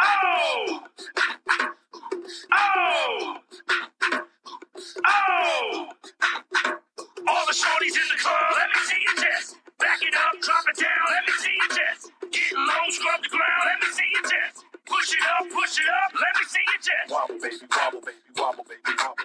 Oh! 0.00 0.80
Oh! 2.52 3.36
Oh! 5.06 5.88
All 7.26 7.46
the 7.46 7.52
shorties 7.52 7.96
in 7.96 8.08
the 8.10 8.18
club, 8.20 8.52
let 8.52 8.68
me 8.68 8.80
see 8.84 9.00
your 9.02 9.16
chest. 9.24 9.56
Back 9.78 10.02
it 10.02 10.14
up, 10.14 10.40
drop 10.42 10.64
it 10.68 10.76
down, 10.76 11.04
let 11.10 11.26
me 11.26 11.32
see 11.38 11.54
your 11.56 11.68
chest. 11.68 12.12
Get 12.30 12.52
low, 12.54 12.90
scrub 12.90 13.22
the 13.22 13.28
ground, 13.30 13.62
let 13.66 13.80
me 13.80 13.86
see 13.94 14.10
your 14.12 14.22
chest. 14.22 14.64
Push 14.86 15.12
it 15.14 15.22
up, 15.38 15.48
push 15.50 15.78
it 15.78 15.86
up, 15.88 16.12
let 16.14 16.36
me 16.38 16.44
see 16.46 16.64
your 16.68 16.82
chest. 16.82 17.10
Wobble, 17.10 17.38
baby, 17.40 17.56
wobble, 17.70 18.00
baby, 18.00 18.18
wobble, 18.36 18.64
baby, 18.64 18.80
wobble. 18.98 19.24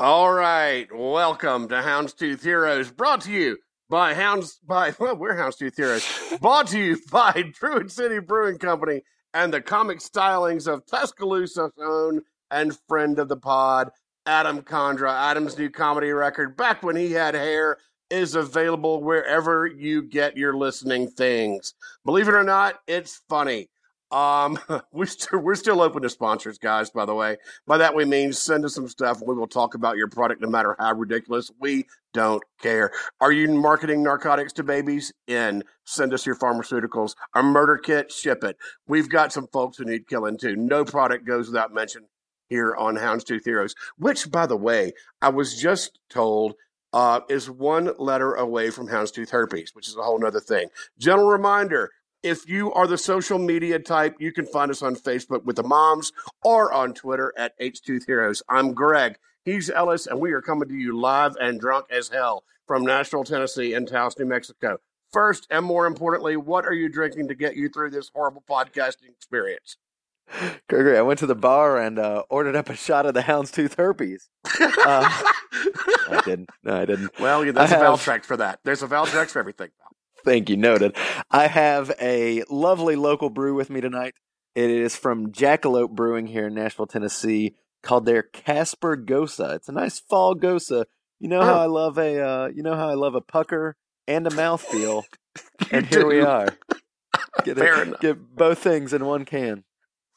All 0.00 0.32
right, 0.32 0.86
welcome 0.94 1.68
to 1.68 1.74
Houndstooth 1.74 2.42
Heroes, 2.42 2.92
brought 2.92 3.22
to 3.22 3.32
you 3.32 3.58
by 3.88 4.14
Hounds 4.14 4.58
by 4.66 4.94
well, 4.98 5.16
we're 5.16 5.36
Houndstooth 5.36 5.76
Heroes, 5.76 6.06
brought 6.40 6.68
to 6.68 6.78
you 6.78 6.98
by 7.10 7.44
Druid 7.54 7.90
City 7.90 8.18
Brewing 8.18 8.58
Company 8.58 9.02
and 9.34 9.52
the 9.52 9.60
comic 9.60 9.98
stylings 9.98 10.66
of 10.66 10.86
Tuscaloosa's 10.86 11.72
own 11.80 12.22
and 12.50 12.78
friend 12.88 13.18
of 13.18 13.28
the 13.28 13.36
pod, 13.36 13.90
Adam 14.26 14.62
Condra. 14.62 15.12
Adam's 15.12 15.58
new 15.58 15.70
comedy 15.70 16.10
record, 16.10 16.56
back 16.56 16.82
when 16.82 16.96
he 16.96 17.12
had 17.12 17.34
hair, 17.34 17.78
is 18.10 18.34
available 18.34 19.02
wherever 19.02 19.66
you 19.66 20.02
get 20.02 20.36
your 20.36 20.56
listening 20.56 21.08
things. 21.10 21.74
Believe 22.04 22.28
it 22.28 22.34
or 22.34 22.44
not, 22.44 22.80
it's 22.86 23.20
funny. 23.28 23.68
Um, 24.10 24.58
we 24.92 25.06
st- 25.06 25.42
we're 25.42 25.54
still 25.54 25.80
open 25.80 26.02
to 26.02 26.10
sponsors, 26.10 26.58
guys. 26.58 26.90
By 26.90 27.04
the 27.04 27.14
way, 27.14 27.36
by 27.66 27.78
that 27.78 27.94
we 27.94 28.04
mean 28.04 28.32
send 28.32 28.64
us 28.64 28.74
some 28.74 28.88
stuff. 28.88 29.20
We 29.24 29.34
will 29.34 29.46
talk 29.46 29.74
about 29.74 29.96
your 29.96 30.08
product, 30.08 30.40
no 30.40 30.48
matter 30.48 30.76
how 30.78 30.94
ridiculous. 30.94 31.50
We 31.60 31.86
don't 32.14 32.42
care. 32.60 32.90
Are 33.20 33.32
you 33.32 33.48
marketing 33.48 34.02
narcotics 34.02 34.52
to 34.54 34.64
babies? 34.64 35.12
In 35.26 35.64
send 35.84 36.14
us 36.14 36.26
your 36.26 36.36
pharmaceuticals. 36.36 37.14
A 37.34 37.42
murder 37.42 37.76
kit, 37.76 38.10
ship 38.12 38.44
it. 38.44 38.56
We've 38.86 39.08
got 39.08 39.32
some 39.32 39.46
folks 39.52 39.78
who 39.78 39.84
need 39.84 40.08
killing 40.08 40.38
too. 40.38 40.56
No 40.56 40.84
product 40.84 41.26
goes 41.26 41.48
without 41.48 41.72
mention 41.72 42.06
here 42.48 42.74
on 42.76 42.96
Houndstooth 42.96 43.44
Heroes. 43.44 43.74
Which, 43.98 44.30
by 44.30 44.46
the 44.46 44.56
way, 44.56 44.92
I 45.20 45.28
was 45.28 45.60
just 45.60 45.98
told 46.08 46.54
uh, 46.92 47.20
is 47.28 47.50
one 47.50 47.92
letter 47.98 48.34
away 48.34 48.70
from 48.70 48.88
houndstooth 48.88 49.30
herpes, 49.30 49.74
which 49.74 49.88
is 49.88 49.96
a 49.96 50.02
whole 50.02 50.18
nother 50.18 50.40
thing. 50.40 50.68
Gentle 50.98 51.26
reminder 51.28 51.90
if 52.22 52.48
you 52.48 52.72
are 52.72 52.86
the 52.86 52.98
social 52.98 53.38
media 53.38 53.78
type, 53.78 54.16
you 54.18 54.32
can 54.32 54.46
find 54.46 54.70
us 54.70 54.82
on 54.82 54.96
Facebook 54.96 55.44
with 55.44 55.56
the 55.56 55.62
moms 55.62 56.12
or 56.42 56.72
on 56.72 56.94
Twitter 56.94 57.32
at 57.36 57.54
H-Tooth 57.58 58.06
Heroes. 58.06 58.42
I'm 58.48 58.74
Greg. 58.74 59.16
He's 59.44 59.70
Ellis, 59.70 60.06
and 60.06 60.20
we 60.20 60.32
are 60.32 60.42
coming 60.42 60.68
to 60.68 60.74
you 60.74 60.98
live 60.98 61.36
and 61.40 61.60
drunk 61.60 61.86
as 61.90 62.08
hell 62.08 62.44
from 62.66 62.84
Nashville, 62.84 63.24
Tennessee 63.24 63.72
and 63.72 63.86
Taos, 63.88 64.18
New 64.18 64.26
Mexico. 64.26 64.78
First, 65.12 65.46
and 65.50 65.64
more 65.64 65.86
importantly, 65.86 66.36
what 66.36 66.66
are 66.66 66.74
you 66.74 66.88
drinking 66.90 67.28
to 67.28 67.34
get 67.34 67.56
you 67.56 67.68
through 67.70 67.90
this 67.90 68.10
horrible 68.14 68.44
podcasting 68.48 69.08
experience? 69.08 69.76
Gregory, 70.68 70.98
I 70.98 71.02
went 71.02 71.18
to 71.20 71.26
the 71.26 71.34
bar 71.34 71.78
and 71.78 71.98
uh, 71.98 72.24
ordered 72.28 72.54
up 72.56 72.68
a 72.68 72.76
shot 72.76 73.06
of 73.06 73.14
the 73.14 73.22
houndstooth 73.22 73.76
herpes. 73.76 74.28
Uh, 74.60 74.60
I 76.10 76.20
didn't. 76.26 76.50
No, 76.62 76.76
I 76.76 76.84
didn't. 76.84 77.18
Well, 77.18 77.42
yeah, 77.44 77.52
there's 77.52 77.72
I 77.72 77.76
a 77.76 77.78
have- 77.78 77.98
Valtrex 78.00 78.24
for 78.26 78.36
that. 78.36 78.58
There's 78.64 78.82
a 78.82 78.86
Valtrex 78.88 79.30
for 79.30 79.38
everything. 79.38 79.70
Thank 80.28 80.50
you. 80.50 80.58
Noted. 80.58 80.94
I 81.30 81.46
have 81.46 81.90
a 81.98 82.44
lovely 82.50 82.96
local 82.96 83.30
brew 83.30 83.54
with 83.54 83.70
me 83.70 83.80
tonight. 83.80 84.12
It 84.54 84.68
is 84.68 84.94
from 84.94 85.32
Jackalope 85.32 85.92
Brewing 85.92 86.26
here 86.26 86.48
in 86.48 86.54
Nashville, 86.54 86.86
Tennessee, 86.86 87.54
called 87.82 88.04
their 88.04 88.24
Casper 88.24 88.94
Gose. 88.94 89.54
It's 89.54 89.70
a 89.70 89.72
nice 89.72 89.98
fall 89.98 90.34
Gose. 90.34 90.84
You 91.18 91.28
know 91.28 91.40
how 91.40 91.54
Oh. 91.54 91.60
I 91.60 91.64
love 91.64 91.96
a 91.96 92.20
uh, 92.20 92.48
you 92.48 92.62
know 92.62 92.74
how 92.74 92.90
I 92.90 92.94
love 92.94 93.14
a 93.14 93.22
pucker 93.22 93.76
and 94.06 94.26
a 94.26 94.30
mouthfeel. 94.30 95.04
and 95.70 95.86
here 95.86 96.06
we 96.06 96.20
are. 96.20 96.48
Get, 97.44 97.56
enough. 97.56 98.00
get 98.00 98.18
both 98.36 98.58
things 98.58 98.92
in 98.92 99.06
one 99.06 99.24
can. 99.24 99.64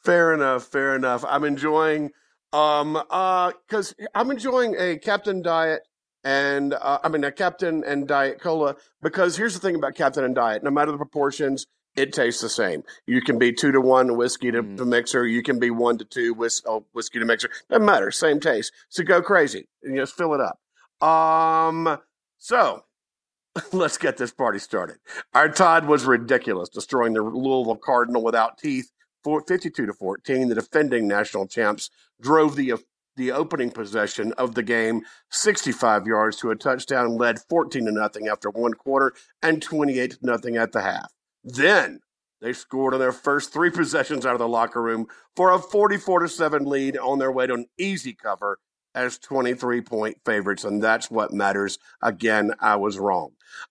Fair 0.04 0.34
enough. 0.34 0.64
Fair 0.64 0.94
enough. 0.94 1.24
I'm 1.26 1.44
enjoying, 1.44 2.10
um, 2.52 3.02
uh, 3.08 3.52
because 3.66 3.94
I'm 4.14 4.30
enjoying 4.30 4.76
a 4.78 4.98
Captain 4.98 5.40
Diet 5.40 5.80
and 6.24 6.74
uh, 6.74 6.98
I 7.02 7.08
mean 7.08 7.24
a 7.24 7.32
Captain 7.32 7.82
and 7.86 8.06
Diet 8.06 8.40
Cola 8.40 8.76
because 9.02 9.36
here's 9.36 9.54
the 9.54 9.60
thing 9.60 9.74
about 9.76 9.94
Captain 9.94 10.24
and 10.24 10.34
Diet: 10.34 10.62
no 10.62 10.70
matter 10.70 10.90
the 10.92 10.98
proportions, 10.98 11.66
it 11.96 12.12
tastes 12.12 12.40
the 12.40 12.48
same. 12.48 12.82
You 13.06 13.20
can 13.20 13.38
be 13.38 13.52
two 13.52 13.72
to 13.72 13.80
one 13.80 14.16
whiskey 14.16 14.50
to, 14.50 14.62
Mm. 14.62 14.76
to 14.78 14.84
mixer. 14.84 15.26
You 15.26 15.42
can 15.42 15.58
be 15.58 15.70
one 15.70 15.98
to 15.98 16.04
two 16.04 16.32
whis- 16.34 16.62
oh, 16.66 16.86
whiskey 16.92 17.18
to 17.18 17.24
mixer. 17.24 17.50
Doesn't 17.68 17.84
matter. 17.84 18.10
Same 18.10 18.40
taste. 18.40 18.72
So 18.88 19.02
go 19.04 19.20
crazy 19.22 19.68
and 19.82 19.96
just 19.96 20.14
fill 20.16 20.34
it 20.34 20.40
up. 20.40 20.58
Um, 21.06 21.98
so. 22.38 22.84
Let's 23.72 23.98
get 23.98 24.16
this 24.16 24.32
party 24.32 24.58
started. 24.58 24.96
Our 25.34 25.50
Todd 25.50 25.84
was 25.86 26.06
ridiculous, 26.06 26.70
destroying 26.70 27.12
the 27.12 27.20
Louisville 27.20 27.76
Cardinal 27.76 28.22
without 28.24 28.56
teeth 28.56 28.90
for 29.22 29.42
52 29.46 29.84
to 29.84 29.92
14. 29.92 30.48
The 30.48 30.54
defending 30.54 31.06
national 31.06 31.46
champs 31.48 31.90
drove 32.18 32.56
the 32.56 32.72
the 33.16 33.32
opening 33.32 33.70
possession 33.70 34.32
of 34.34 34.54
the 34.54 34.62
game 34.62 35.02
65 35.30 36.06
yards 36.06 36.36
to 36.38 36.50
a 36.50 36.56
touchdown, 36.56 37.16
led 37.16 37.38
14 37.48 37.84
to 37.86 37.92
nothing 37.92 38.28
after 38.28 38.50
one 38.50 38.74
quarter 38.74 39.12
and 39.42 39.62
28 39.62 40.12
to 40.12 40.18
nothing 40.22 40.56
at 40.56 40.72
the 40.72 40.82
half. 40.82 41.12
Then 41.44 42.00
they 42.40 42.52
scored 42.52 42.94
on 42.94 43.00
their 43.00 43.12
first 43.12 43.52
three 43.52 43.70
possessions 43.70 44.26
out 44.26 44.32
of 44.34 44.38
the 44.38 44.48
locker 44.48 44.82
room 44.82 45.06
for 45.36 45.52
a 45.52 45.58
44 45.58 46.20
to 46.20 46.28
7 46.28 46.64
lead 46.64 46.96
on 46.98 47.18
their 47.18 47.32
way 47.32 47.46
to 47.46 47.54
an 47.54 47.66
easy 47.78 48.12
cover 48.14 48.58
as 48.94 49.18
23 49.18 49.80
point 49.80 50.18
favorites, 50.24 50.64
and 50.64 50.82
that's 50.82 51.10
what 51.10 51.32
matters. 51.32 51.78
Again, 52.02 52.52
I 52.60 52.76
was 52.76 52.98
wrong. 52.98 53.30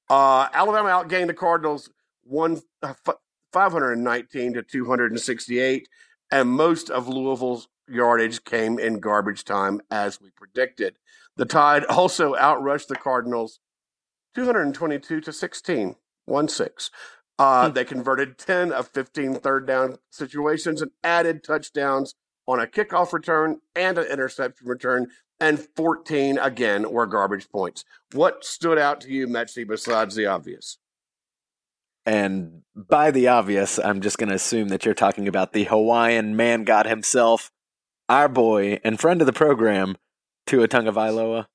Uh, 0.10 0.48
Alabama 0.54 0.90
outgained 0.90 1.28
the 1.28 1.34
Cardinals 1.34 1.90
one 2.24 2.62
uh, 2.82 2.94
f- 3.08 3.16
519 3.54 4.54
to 4.54 4.64
268, 4.64 5.88
and 6.32 6.50
most 6.50 6.90
of 6.90 7.08
Louisville's 7.08 7.68
yardage 7.92 8.44
came 8.44 8.80
in 8.80 9.00
garbage 9.00 9.44
time 9.44 9.82
as 9.90 10.20
we 10.22 10.30
predicted. 10.32 10.98
The 11.38 11.46
Tide 11.46 11.86
also 11.86 12.36
outrushed 12.36 12.88
the 12.88 12.96
Cardinals 12.96 13.60
222 14.36 15.22
to 15.22 15.34
16, 15.34 15.96
1 16.26 16.48
6. 16.48 16.92
Uh, 17.40 17.68
Hmm. 17.68 17.74
They 17.74 17.86
converted 17.86 18.38
10 18.38 18.72
of 18.72 18.88
15 18.90 19.36
third 19.36 19.66
down 19.66 19.98
situations 20.12 20.82
and 20.82 20.92
added 21.04 21.44
touchdowns 21.44 22.16
on 22.48 22.60
a 22.60 22.68
kickoff 22.68 23.14
return 23.14 23.62
and 23.76 23.98
an 23.98 24.06
interception 24.06 24.68
return, 24.68 25.08
and 25.40 25.60
14 25.76 26.38
again 26.38 26.92
were 26.92 27.06
garbage 27.06 27.50
points. 27.50 27.86
What 28.14 28.44
stood 28.44 28.78
out 28.78 29.02
to 29.02 29.10
you, 29.10 29.28
Metsy, 29.28 29.68
besides 29.68 30.16
the 30.16 30.26
obvious? 30.26 30.78
And 32.06 32.64
by 32.76 33.12
the 33.12 33.28
obvious, 33.28 33.80
I'm 33.80 34.02
just 34.02 34.18
going 34.18 34.30
to 34.30 34.36
assume 34.36 34.70
that 34.70 34.86
you're 34.86 34.94
talking 34.94 35.28
about 35.28 35.54
the 35.54 35.66
Hawaiian 35.66 36.36
man 36.36 36.64
god 36.64 36.88
himself, 36.88 37.52
our 38.12 38.28
boy 38.28 38.80
and 38.84 39.00
friend 39.00 39.22
of 39.22 39.26
the 39.26 39.34
program, 39.34 39.96
Tua 40.46 40.68
Tagovailoa. 40.68 41.46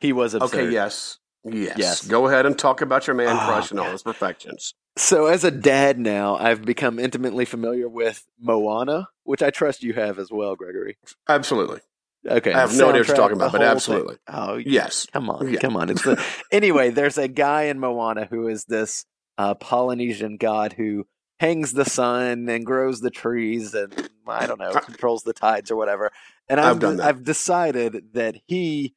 He 0.00 0.12
was 0.12 0.34
absurd. 0.34 0.58
Okay, 0.58 0.70
yes. 0.72 1.18
Yes. 1.44 1.76
Yes. 1.78 2.06
Go 2.06 2.26
ahead 2.28 2.44
and 2.46 2.58
talk 2.58 2.80
about 2.82 3.06
your 3.06 3.14
man 3.14 3.36
Oh, 3.36 3.46
crush 3.46 3.70
and 3.70 3.78
all 3.80 3.90
his 3.90 4.02
perfections. 4.02 4.74
So, 4.96 5.26
as 5.26 5.42
a 5.44 5.50
dad 5.50 5.98
now, 5.98 6.36
I've 6.36 6.64
become 6.64 6.98
intimately 6.98 7.44
familiar 7.44 7.88
with 7.88 8.24
Moana, 8.40 9.08
which 9.24 9.42
I 9.42 9.50
trust 9.50 9.82
you 9.82 9.92
have 9.94 10.18
as 10.18 10.30
well, 10.30 10.54
Gregory. 10.54 10.98
Absolutely. 11.28 11.80
Okay, 12.28 12.52
I 12.52 12.60
have 12.60 12.76
no 12.76 12.88
idea 12.90 13.00
what 13.00 13.08
you're 13.08 13.16
talking 13.16 13.36
about, 13.36 13.52
but 13.52 13.62
absolutely. 13.62 14.14
thing. 14.14 14.22
Oh, 14.28 14.56
Yes. 14.56 15.06
Come 15.12 15.30
on, 15.30 15.52
Yeah. 15.52 15.60
come 15.60 15.76
on. 15.76 15.88
It's 15.90 16.02
the, 16.02 16.22
anyway. 16.52 16.90
There's 16.90 17.18
a 17.18 17.26
guy 17.28 17.64
in 17.64 17.80
Moana 17.80 18.26
who 18.26 18.46
is 18.48 18.64
this 18.64 19.04
uh, 19.38 19.54
Polynesian 19.54 20.36
god 20.36 20.74
who 20.74 21.06
hangs 21.42 21.72
the 21.72 21.84
sun 21.84 22.48
and 22.48 22.64
grows 22.64 23.00
the 23.00 23.10
trees 23.10 23.74
and 23.74 24.08
I 24.28 24.46
don't 24.46 24.60
know 24.60 24.72
controls 24.74 25.24
the 25.24 25.32
tides 25.32 25.72
or 25.72 25.76
whatever. 25.76 26.12
And 26.48 26.60
I've 26.60 26.76
I've 26.76 26.78
done 26.78 26.96
that. 26.98 27.08
I've 27.08 27.24
decided 27.24 28.14
that 28.14 28.36
he 28.46 28.94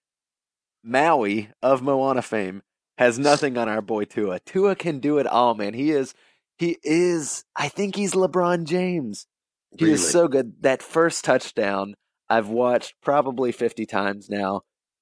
Maui 0.84 1.50
of 1.64 1.82
Moana 1.82 2.22
fame 2.22 2.62
has 3.00 3.18
nothing 3.18 3.58
on 3.58 3.68
our 3.68 3.82
boy 3.82 4.06
Tua. 4.06 4.40
Tua 4.42 4.76
can 4.76 5.00
do 5.00 5.18
it 5.18 5.26
all, 5.26 5.56
man. 5.56 5.74
He 5.74 5.90
is 5.90 6.14
he 6.60 6.78
is. 6.84 7.44
I 7.56 7.68
think 7.68 7.96
he's 7.96 8.14
LeBron 8.14 8.66
James. 8.66 9.26
He 9.78 9.92
is 9.92 10.08
so 10.08 10.28
good. 10.28 10.62
That 10.62 10.84
first 10.84 11.26
touchdown, 11.26 11.96
I've 12.30 12.48
watched 12.48 12.94
probably 13.02 13.52
50 13.52 13.88
times 13.88 14.30
now. 14.30 14.62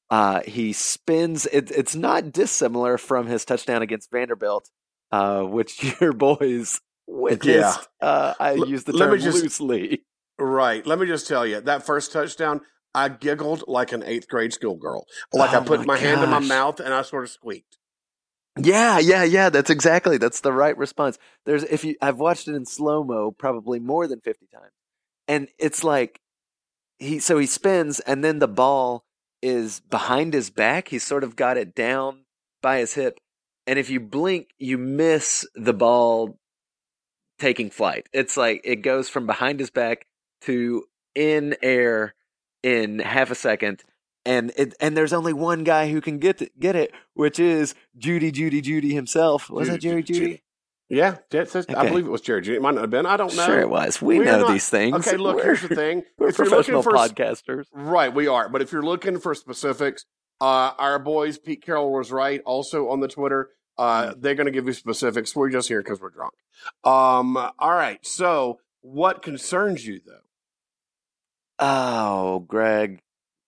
Uh, 0.09 0.41
he 0.45 0.71
spins. 0.73 1.45
It, 1.47 1.69
it's 1.71 1.95
not 1.95 2.31
dissimilar 2.31 2.97
from 2.97 3.27
his 3.27 3.45
touchdown 3.45 3.81
against 3.83 4.09
Vanderbilt, 4.11 4.69
uh, 5.11 5.41
which 5.43 5.83
your 6.01 6.13
boys 6.13 6.79
witnessed. 7.07 7.87
Uh, 8.01 8.33
I 8.39 8.55
L- 8.55 8.67
use 8.67 8.83
the 8.83 8.93
term 8.93 9.17
just- 9.19 9.41
loosely. 9.41 10.03
Right. 10.39 10.85
Let 10.85 10.97
me 10.97 11.05
just 11.05 11.27
tell 11.27 11.45
you 11.45 11.61
that 11.61 11.85
first 11.85 12.11
touchdown, 12.11 12.61
I 12.95 13.07
giggled 13.07 13.65
like 13.67 13.91
an 13.91 14.01
eighth 14.03 14.27
grade 14.27 14.51
schoolgirl. 14.51 15.05
Like 15.31 15.53
Oh 15.53 15.59
I 15.61 15.63
put 15.63 15.81
my 15.81 15.85
my, 15.93 15.97
hand 15.97 16.23
in 16.23 16.29
my 16.31 16.39
mouth 16.39 16.79
and 16.79 16.91
I 16.91 17.03
sort 17.03 17.23
of 17.23 17.29
squeaked. 17.29 17.77
Yeah, 18.57 18.97
yeah, 18.97 19.23
yeah. 19.23 19.49
That's 19.49 19.69
exactly. 19.69 20.17
That's 20.17 20.41
the 20.41 20.51
right 20.51 20.75
response. 20.75 21.19
There's 21.45 21.63
if 21.63 21.83
you 21.85 21.95
I've 22.01 22.17
watched 22.17 22.47
it 22.47 22.55
in 22.55 22.65
slow 22.65 23.03
mo 23.03 23.29
probably 23.31 23.79
more 23.79 24.07
than 24.07 24.21
50 24.21 24.47
times. 24.47 24.71
And 25.27 25.49
it's 25.59 25.83
like 25.83 26.19
he 26.97 27.19
so 27.19 27.37
he 27.37 27.45
spins 27.45 27.99
and 27.99 28.23
then 28.23 28.39
the 28.39 28.47
ball 28.47 29.05
is 29.43 29.81
behind 29.81 30.33
his 30.33 30.49
back. 30.49 30.87
He's 30.87 31.03
sort 31.03 31.23
of 31.23 31.35
got 31.35 31.57
it 31.57 31.75
down 31.75 32.25
by 32.63 32.79
his 32.79 32.95
hip. 32.95 33.19
And 33.67 33.77
if 33.77 33.91
you 33.91 33.99
blink, 33.99 34.49
you 34.57 34.79
miss 34.79 35.47
the 35.53 35.73
ball 35.73 36.39
taking 37.39 37.69
flight. 37.69 38.07
It's 38.13 38.37
like 38.37 38.61
it 38.63 38.77
goes 38.77 39.09
from 39.09 39.25
behind 39.25 39.59
his 39.59 39.69
back 39.69 40.05
to 40.41 40.83
in 41.15 41.55
air 41.61 42.13
in 42.63 42.99
half 42.99 43.31
a 43.31 43.35
second. 43.35 43.83
And 44.25 44.51
it 44.55 44.73
and 44.79 44.95
there's 44.95 45.11
only 45.13 45.33
one 45.33 45.63
guy 45.65 45.89
who 45.91 45.99
can 45.99 46.17
get 46.19 46.41
it, 46.41 46.57
get 46.59 46.75
it, 46.77 46.93
which 47.13 47.39
is 47.39 47.75
Judy, 47.97 48.31
Judy, 48.31 48.61
Judy 48.61 48.93
himself. 48.93 49.49
Was 49.49 49.67
that 49.67 49.81
Jerry 49.81 50.01
Jeudy- 50.03 50.13
Judy? 50.13 50.43
Yeah, 50.89 51.17
says, 51.31 51.65
I 51.75 51.87
believe 51.87 52.05
it 52.05 52.11
was 52.11 52.21
Jerry. 52.21 52.41
Jeudy. 52.41 52.55
It 52.57 52.61
might 52.61 52.75
not 52.75 52.81
have 52.81 52.89
been. 52.89 53.05
I 53.05 53.17
don't 53.17 53.35
know. 53.35 53.45
Sure, 53.45 53.59
it 53.59 53.69
was. 53.69 53.99
We 54.01 54.19
We're 54.19 54.25
know 54.25 54.41
not- 54.41 54.51
these 54.51 54.69
things. 54.69 54.95
Okay, 55.07 55.17
look. 55.17 55.37
We're- 55.37 55.45
Here's 55.47 55.61
the 55.61 55.75
thing. 55.75 56.03
We're 56.17 56.29
if 56.29 56.37
you're 56.37 56.45
looking 56.47 56.73
professional 56.75 56.83
for 56.83 56.91
podcasters. 56.91 57.65
Right, 57.73 58.13
we 58.13 58.27
are. 58.27 58.47
But 58.47 58.61
if 58.61 58.71
you're 58.71 58.83
looking 58.83 59.19
for 59.19 59.33
specifics, 59.33 60.05
uh, 60.39 60.71
our 60.77 60.99
boys 60.99 61.37
Pete 61.39 61.63
Carroll 61.63 61.91
was 61.91 62.11
right. 62.11 62.41
Also 62.45 62.89
on 62.89 62.99
the 62.99 63.07
Twitter, 63.07 63.49
uh, 63.77 64.11
Mm. 64.11 64.21
they're 64.21 64.35
going 64.35 64.45
to 64.45 64.51
give 64.51 64.67
you 64.67 64.73
specifics. 64.73 65.35
We're 65.35 65.49
just 65.49 65.67
here 65.67 65.81
because 65.81 65.99
we're 66.01 66.09
drunk. 66.11 66.33
Um, 66.83 67.37
all 67.37 67.73
right. 67.73 67.99
So, 68.05 68.59
what 68.81 69.21
concerns 69.21 69.85
you 69.87 69.99
though? 70.05 70.19
Oh, 71.59 72.39
Greg, 72.39 72.99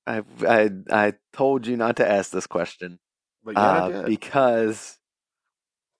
I 0.08 0.22
I 0.48 0.70
I 0.92 1.14
told 1.34 1.68
you 1.68 1.76
not 1.78 1.98
to 1.98 2.10
ask 2.10 2.32
this 2.32 2.48
question 2.48 3.00
But 3.44 3.56
yeah, 3.56 3.62
I 3.62 3.78
uh, 3.80 3.90
did. 3.90 4.06
because 4.06 4.98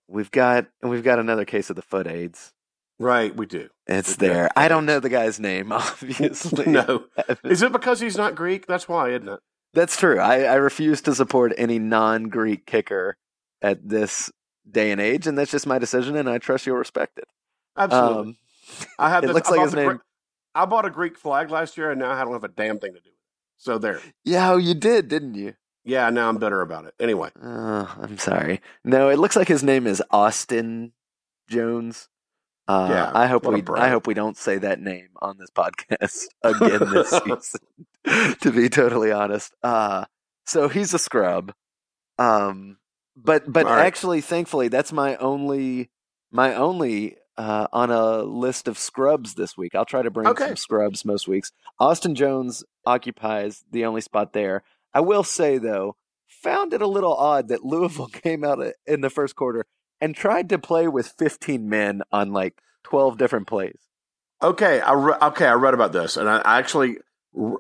we've 0.08 0.32
got 0.32 0.68
we've 0.84 1.04
got 1.04 1.20
another 1.20 1.46
case 1.46 1.70
of 1.70 1.76
the 1.76 1.82
foot 1.82 2.08
aids. 2.08 2.54
right, 3.00 3.36
we 3.36 3.46
do. 3.46 3.70
It's 3.88 4.10
We've 4.10 4.18
there. 4.30 4.44
foot 4.44 4.52
I 4.56 4.68
don't 4.68 4.86
know 4.86 5.00
the 5.00 5.10
guy's 5.10 5.40
name, 5.40 5.72
obviously. 5.72 6.66
no, 6.72 7.06
is 7.44 7.62
it 7.62 7.72
because 7.72 8.00
he's 8.00 8.18
not 8.18 8.36
Greek? 8.36 8.68
That's 8.68 8.88
why, 8.88 9.10
isn't 9.10 9.28
it? 9.28 9.40
That's 9.74 9.98
true. 9.98 10.20
I, 10.20 10.44
I 10.44 10.56
refuse 10.56 11.02
to 11.02 11.14
support 11.14 11.52
any 11.58 11.80
non-Greek 11.80 12.66
kicker 12.66 13.18
at 13.66 13.88
this 13.88 14.32
day 14.70 14.92
and 14.92 15.02
age, 15.02 15.28
and 15.28 15.38
that's 15.38 15.52
just 15.52 15.66
my 15.68 15.80
decision, 15.80 16.16
and 16.16 16.30
I 16.30 16.38
trust 16.38 16.66
you'll 16.66 16.78
respect 16.78 17.18
it. 17.18 17.28
Absolutely. 17.78 18.18
Um, 18.32 18.38
I 19.00 19.10
have. 19.10 19.24
it 19.24 19.28
this, 19.28 19.34
looks 19.34 19.48
I 19.50 19.52
like 19.52 19.60
bought 19.60 19.66
his 19.66 19.74
name- 19.76 19.90
Gre- 19.90 20.02
I 20.54 20.66
bought 20.66 20.86
a 20.86 20.90
Greek 20.90 21.18
flag 21.18 21.50
last 21.50 21.78
year, 21.78 21.92
and 21.92 22.00
now 22.00 22.12
I 22.12 22.24
don't 22.24 22.34
have 22.34 22.44
a 22.46 22.48
damn 22.50 22.80
thing 22.80 22.94
to 22.94 23.00
do 23.00 23.10
with 23.10 23.14
it. 23.14 23.14
So 23.58 23.78
there. 23.78 24.00
yeah, 24.24 24.52
oh, 24.52 24.58
you 24.58 24.74
did, 24.74 25.08
didn't 25.08 25.36
you? 25.36 25.54
Yeah, 25.84 26.10
now 26.10 26.30
I'm 26.30 26.38
bitter 26.38 26.62
about 26.62 26.86
it. 26.86 26.94
Anyway, 27.00 27.30
Oh, 27.44 27.96
I'm 28.02 28.18
sorry. 28.18 28.62
No, 28.84 29.10
it 29.10 29.20
looks 29.20 29.36
like 29.36 29.48
his 29.48 29.64
name 29.64 29.86
is 29.88 30.02
Austin 30.12 30.94
Jones. 31.50 32.08
Uh, 32.68 32.88
Yeah, 32.90 33.12
I 33.14 33.28
hope 33.28 33.46
we. 33.46 33.62
I 33.76 33.90
hope 33.90 34.08
we 34.08 34.14
don't 34.16 34.36
say 34.38 34.58
that 34.58 34.80
name 34.80 35.10
on 35.22 35.38
this 35.38 35.52
podcast 35.52 36.26
again 36.44 36.90
this 36.92 37.10
season. 37.12 38.36
to 38.42 38.52
be 38.52 38.68
totally 38.70 39.12
honest, 39.12 39.54
uh, 39.62 40.06
so 40.46 40.68
he's 40.70 40.94
a 40.94 41.00
scrub. 41.00 41.54
Um, 42.18 42.78
but 43.16 43.52
but 43.52 43.66
right. 43.66 43.86
actually, 43.86 44.22
thankfully, 44.22 44.68
that's 44.68 44.92
my 44.92 45.16
only 45.18 45.90
my 46.32 46.54
only 46.54 47.18
uh, 47.38 47.68
on 47.74 47.92
a 47.92 48.24
list 48.24 48.68
of 48.68 48.78
scrubs 48.78 49.36
this 49.36 49.58
week. 49.58 49.76
I'll 49.76 49.86
try 49.86 50.02
to 50.02 50.12
bring 50.12 50.28
Okay. 50.28 50.48
some 50.48 50.56
scrubs 50.56 51.06
most 51.06 51.28
weeks. 51.28 51.52
Austin 51.80 52.16
Jones 52.16 52.64
occupies 52.86 53.64
the 53.72 53.86
only 53.86 54.02
spot 54.02 54.34
there. 54.34 54.64
I 54.94 55.02
will 55.02 55.24
say 55.24 55.58
though, 55.58 55.96
found 56.28 56.74
it 56.74 56.82
a 56.82 56.88
little 56.88 57.14
odd 57.14 57.48
that 57.50 57.66
Louisville 57.66 58.08
came 58.24 58.44
out 58.44 58.60
in 58.86 59.02
the 59.02 59.10
first 59.10 59.36
quarter 59.36 59.66
and 60.02 60.16
tried 60.16 60.50
to 60.50 60.60
play 60.60 60.88
with 60.88 61.08
15 61.08 61.68
men 61.68 62.02
on 62.12 62.32
like 62.32 62.62
12 62.84 63.18
different 63.18 63.48
plays. 63.48 63.80
Okay, 64.44 64.80
I 64.82 64.94
re- 64.94 65.18
okay, 65.22 65.48
I 65.48 65.54
read 65.54 65.74
about 65.74 65.94
this, 65.94 66.18
and 66.18 66.30
I 66.30 66.42
actually 66.46 66.98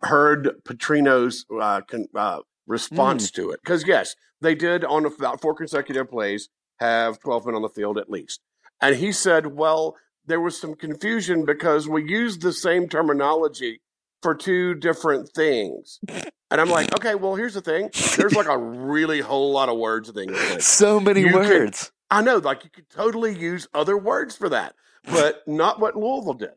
heard 0.03 0.51
Petrino's 0.65 1.45
uh, 1.59 1.81
con- 1.81 2.07
uh, 2.13 2.39
response 2.67 3.31
to 3.31 3.51
it 3.51 3.61
because 3.63 3.87
yes, 3.87 4.15
they 4.45 4.55
did 4.55 4.83
on 4.83 5.05
about 5.05 5.41
four 5.41 5.55
consecutive 5.55 6.09
plays 6.09 6.49
have 6.79 7.19
twelve 7.19 7.45
men 7.45 7.55
on 7.55 7.61
the 7.61 7.69
field 7.69 7.97
at 7.97 8.09
least, 8.09 8.41
and 8.81 8.95
he 8.95 9.11
said, 9.11 9.47
well, 9.47 9.95
there 10.25 10.41
was 10.41 10.59
some 10.59 10.75
confusion 10.75 11.45
because 11.45 11.87
we 11.87 12.03
used 12.03 12.41
the 12.41 12.53
same 12.53 12.87
terminology 12.87 13.81
for 14.21 14.35
two 14.35 14.73
different 14.75 15.29
things, 15.29 15.99
and 16.07 16.61
I'm 16.61 16.69
like, 16.69 16.93
okay, 16.93 17.15
well, 17.15 17.35
here's 17.35 17.53
the 17.53 17.61
thing: 17.61 17.89
there's 18.17 18.33
like 18.33 18.47
a 18.47 18.57
really 18.57 19.21
whole 19.21 19.51
lot 19.51 19.69
of 19.69 19.77
words 19.77 20.09
in 20.09 20.17
English. 20.17 20.63
So 20.63 20.99
many 20.99 21.31
words. 21.31 21.91
I 22.11 22.21
know, 22.21 22.37
like 22.37 22.63
you 22.63 22.69
could 22.69 22.89
totally 22.89 23.37
use 23.37 23.67
other 23.73 23.97
words 23.97 24.35
for 24.35 24.49
that, 24.49 24.75
but 25.05 25.47
not 25.47 25.79
what 25.79 25.95
Louisville 25.95 26.33
did. 26.33 26.51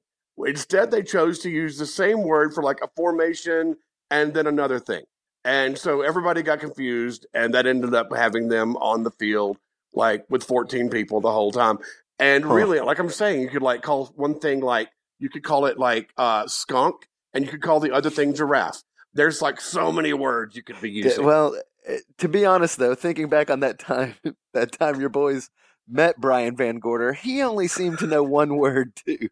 Instead, 0.47 0.91
they 0.91 1.03
chose 1.03 1.41
to 1.41 1.51
use 1.51 1.79
the 1.79 1.87
same 1.87 2.23
word 2.23 2.55
for 2.55 2.63
like 2.63 2.79
a 2.83 2.89
formation 2.97 3.77
and 4.11 4.35
then 4.35 4.47
another 4.47 4.79
thing. 4.79 5.03
And 5.45 5.79
so 5.79 6.03
everybody 6.03 6.43
got 6.43 6.61
confused, 6.61 7.27
and 7.33 7.55
that 7.55 7.67
ended 7.67 7.95
up 7.95 8.09
having 8.15 8.49
them 8.49 8.77
on 8.77 9.03
the 9.03 9.11
field 9.11 9.59
like 9.95 10.25
with 10.29 10.45
14 10.45 10.91
people 10.91 11.21
the 11.21 11.33
whole 11.33 11.53
time. 11.53 11.79
And 12.19 12.45
Huh. 12.45 12.55
really, 12.55 12.81
like 12.81 12.99
I'm 12.99 13.11
saying, 13.11 13.41
you 13.41 13.49
could 13.49 13.63
like 13.63 13.83
call 13.83 14.07
one 14.17 14.39
thing 14.39 14.61
like 14.61 14.91
you 15.19 15.29
could 15.29 15.43
call 15.45 15.67
it 15.67 15.79
like 15.79 16.13
uh, 16.17 16.47
skunk, 16.47 17.09
and 17.33 17.45
you 17.45 17.51
could 17.51 17.63
call 17.63 17.81
the 17.81 17.93
other 17.93 18.11
thing 18.11 18.35
giraffe. 18.35 18.83
There's 19.15 19.41
like 19.41 19.61
so 19.61 19.91
many 19.91 20.13
words 20.13 20.55
you 20.57 20.63
could 20.63 20.81
be 20.81 20.91
using. 20.91 21.25
well, 21.25 21.57
eh, 21.87 21.99
to 22.19 22.29
be 22.29 22.45
honest 22.45 22.79
though, 22.79 22.95
thinking 22.95 23.29
back 23.29 23.51
on 23.51 23.61
that 23.61 23.79
time, 23.79 24.15
that 24.55 24.73
time 24.73 25.01
your 25.01 25.09
boys 25.09 25.51
met 25.89 26.21
Brian 26.21 26.57
Van 26.57 26.79
Gorder, 26.79 27.15
he 27.15 27.43
only 27.43 27.69
seemed 27.69 27.99
to 28.01 28.07
know 28.07 28.23
one 28.23 28.57
word 28.57 28.95
too. 28.95 29.29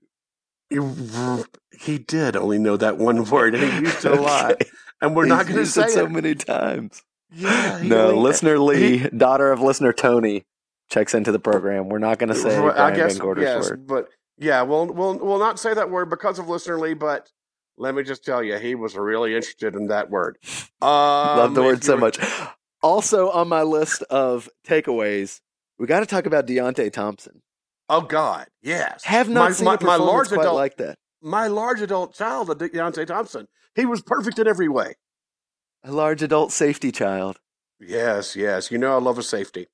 He, 0.70 0.78
he 1.78 1.98
did 1.98 2.34
only 2.36 2.58
know 2.58 2.76
that 2.76 2.98
one 2.98 3.24
word, 3.24 3.54
and 3.54 3.62
he 3.62 3.80
used 3.80 4.04
it 4.04 4.12
a 4.12 4.16
lot. 4.20 4.62
Okay. 5.02 5.06
And 5.08 5.16
we're 5.16 5.26
not 5.26 5.44
going 5.46 5.54
to 5.56 5.60
used 5.62 5.74
say 5.74 5.84
it 5.84 5.90
so 5.90 6.04
it. 6.06 6.10
many 6.10 6.34
times. 6.34 7.02
Yeah, 7.32 7.80
No, 7.82 8.08
only- 8.08 8.20
listener 8.20 8.58
Lee, 8.58 9.08
daughter 9.08 9.50
of 9.52 9.60
listener 9.60 9.92
Tony, 9.92 10.44
checks 10.90 11.14
into 11.14 11.32
the 11.32 11.38
program. 11.38 11.88
We're 11.88 11.98
not 11.98 12.18
going 12.18 12.28
to 12.28 12.34
say 12.34 12.58
Well, 12.60 12.72
Brian 12.72 12.92
I 12.92 12.96
guess 12.96 13.14
Van 13.14 13.22
Gorder's 13.22 13.42
yes, 13.44 13.70
word. 13.70 13.86
but 13.86 14.08
yeah, 14.38 14.62
we'll 14.62 14.86
we'll 14.86 15.18
we'll 15.18 15.38
not 15.38 15.58
say 15.58 15.74
that 15.74 15.90
word 15.90 16.08
because 16.08 16.38
of 16.38 16.48
listener 16.48 16.78
Lee. 16.78 16.94
But 16.94 17.30
let 17.76 17.94
me 17.94 18.02
just 18.04 18.24
tell 18.24 18.42
you, 18.42 18.56
he 18.58 18.74
was 18.74 18.96
really 18.96 19.34
interested 19.34 19.74
in 19.74 19.88
that 19.88 20.10
word. 20.10 20.38
Um, 20.82 20.88
Love 21.38 21.54
the 21.54 21.62
word 21.62 21.82
so 21.82 21.92
you're- 21.94 22.00
much. 22.00 22.18
Also 22.82 23.30
on 23.30 23.48
my 23.48 23.62
list 23.62 24.02
of 24.04 24.48
takeaways, 24.68 25.40
we 25.78 25.86
got 25.86 26.00
to 26.00 26.06
talk 26.06 26.26
about 26.26 26.46
Deionte 26.46 26.92
Thompson. 26.92 27.40
Oh 27.88 28.02
God, 28.02 28.46
yes. 28.62 29.02
Have 29.04 29.28
not 29.30 29.48
my, 29.48 29.52
seen 29.52 29.64
my, 29.64 29.70
a 29.70 29.74
my 29.74 29.78
performance 29.96 30.06
large 30.06 30.28
quite 30.28 30.40
adult 30.40 30.56
like 30.56 30.76
that. 30.76 30.98
My 31.22 31.46
large 31.46 31.80
adult 31.80 32.14
child, 32.14 32.56
De- 32.58 32.68
Deionte 32.68 33.06
Thompson. 33.06 33.48
He 33.74 33.86
was 33.86 34.02
perfect 34.02 34.38
in 34.38 34.46
every 34.46 34.68
way. 34.68 34.94
A 35.84 35.92
large 35.92 36.22
adult 36.22 36.52
safety 36.52 36.90
child. 36.92 37.38
Yes, 37.80 38.34
yes. 38.36 38.70
You 38.70 38.78
know 38.78 38.94
I 38.94 39.00
love 39.00 39.18
a 39.18 39.22
safety. 39.22 39.66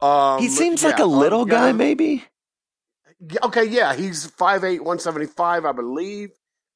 Um, 0.00 0.40
he 0.40 0.48
seems 0.48 0.82
like 0.84 0.98
a 0.98 1.04
little 1.06 1.42
um, 1.42 1.48
guy, 1.48 1.66
yeah. 1.68 1.72
maybe. 1.72 2.24
Okay, 3.42 3.64
yeah, 3.64 3.94
he's 3.94 4.30
5'8", 4.32 4.80
175, 4.80 5.64
I 5.64 5.72
believe. 5.72 6.30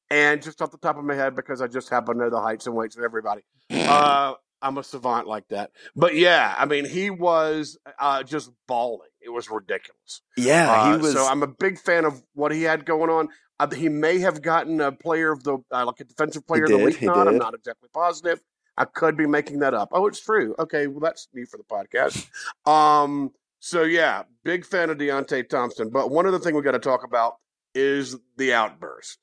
And 0.09 0.41
just 0.41 0.61
off 0.61 0.71
the 0.71 0.77
top 0.77 0.97
of 0.97 1.05
my 1.05 1.15
head, 1.15 1.35
because 1.35 1.61
I 1.61 1.67
just 1.67 1.89
happen 1.89 2.15
to 2.17 2.23
know 2.23 2.29
the 2.29 2.41
heights 2.41 2.67
and 2.67 2.75
weights 2.75 2.97
of 2.97 3.03
everybody, 3.03 3.43
uh, 3.71 4.33
I'm 4.61 4.77
a 4.77 4.83
savant 4.83 5.25
like 5.27 5.47
that. 5.49 5.71
But 5.95 6.15
yeah, 6.15 6.53
I 6.57 6.65
mean, 6.65 6.85
he 6.85 7.09
was 7.09 7.77
uh, 7.99 8.23
just 8.23 8.51
balling. 8.67 9.07
It 9.21 9.29
was 9.29 9.49
ridiculous. 9.49 10.21
Yeah, 10.35 10.69
Uh, 10.71 10.91
he 10.97 11.01
was. 11.01 11.13
So 11.13 11.25
I'm 11.25 11.43
a 11.43 11.47
big 11.47 11.79
fan 11.79 12.03
of 12.05 12.21
what 12.33 12.51
he 12.51 12.63
had 12.63 12.85
going 12.85 13.09
on. 13.09 13.29
Uh, 13.61 13.69
he 13.75 13.89
may 13.89 14.17
have 14.17 14.41
gotten 14.41 14.81
a 14.81 14.91
player 14.91 15.31
of 15.31 15.43
the 15.43 15.59
uh, 15.71 15.85
like 15.85 15.99
a 15.99 16.03
defensive 16.03 16.47
player 16.47 16.63
of 16.63 16.71
the 16.71 16.79
week. 16.79 16.99
Not, 16.99 17.27
I'm 17.27 17.37
not 17.37 17.53
exactly 17.53 17.89
positive. 17.93 18.41
I 18.75 18.85
could 18.85 19.15
be 19.15 19.27
making 19.27 19.59
that 19.59 19.75
up. 19.75 19.89
Oh, 19.91 20.07
it's 20.07 20.19
true. 20.19 20.55
Okay, 20.57 20.87
well 20.87 20.99
that's 20.99 21.27
me 21.31 21.45
for 21.45 21.57
the 21.57 21.63
podcast. 21.63 22.27
Um, 22.67 23.31
so 23.59 23.83
yeah, 23.83 24.23
big 24.43 24.65
fan 24.65 24.89
of 24.89 24.97
Deionte 24.97 25.47
Thompson. 25.47 25.91
But 25.91 26.09
one 26.09 26.25
other 26.25 26.39
thing 26.39 26.55
we 26.55 26.63
got 26.63 26.71
to 26.71 26.79
talk 26.79 27.03
about 27.03 27.35
is 27.75 28.17
the 28.37 28.51
outburst. 28.53 29.19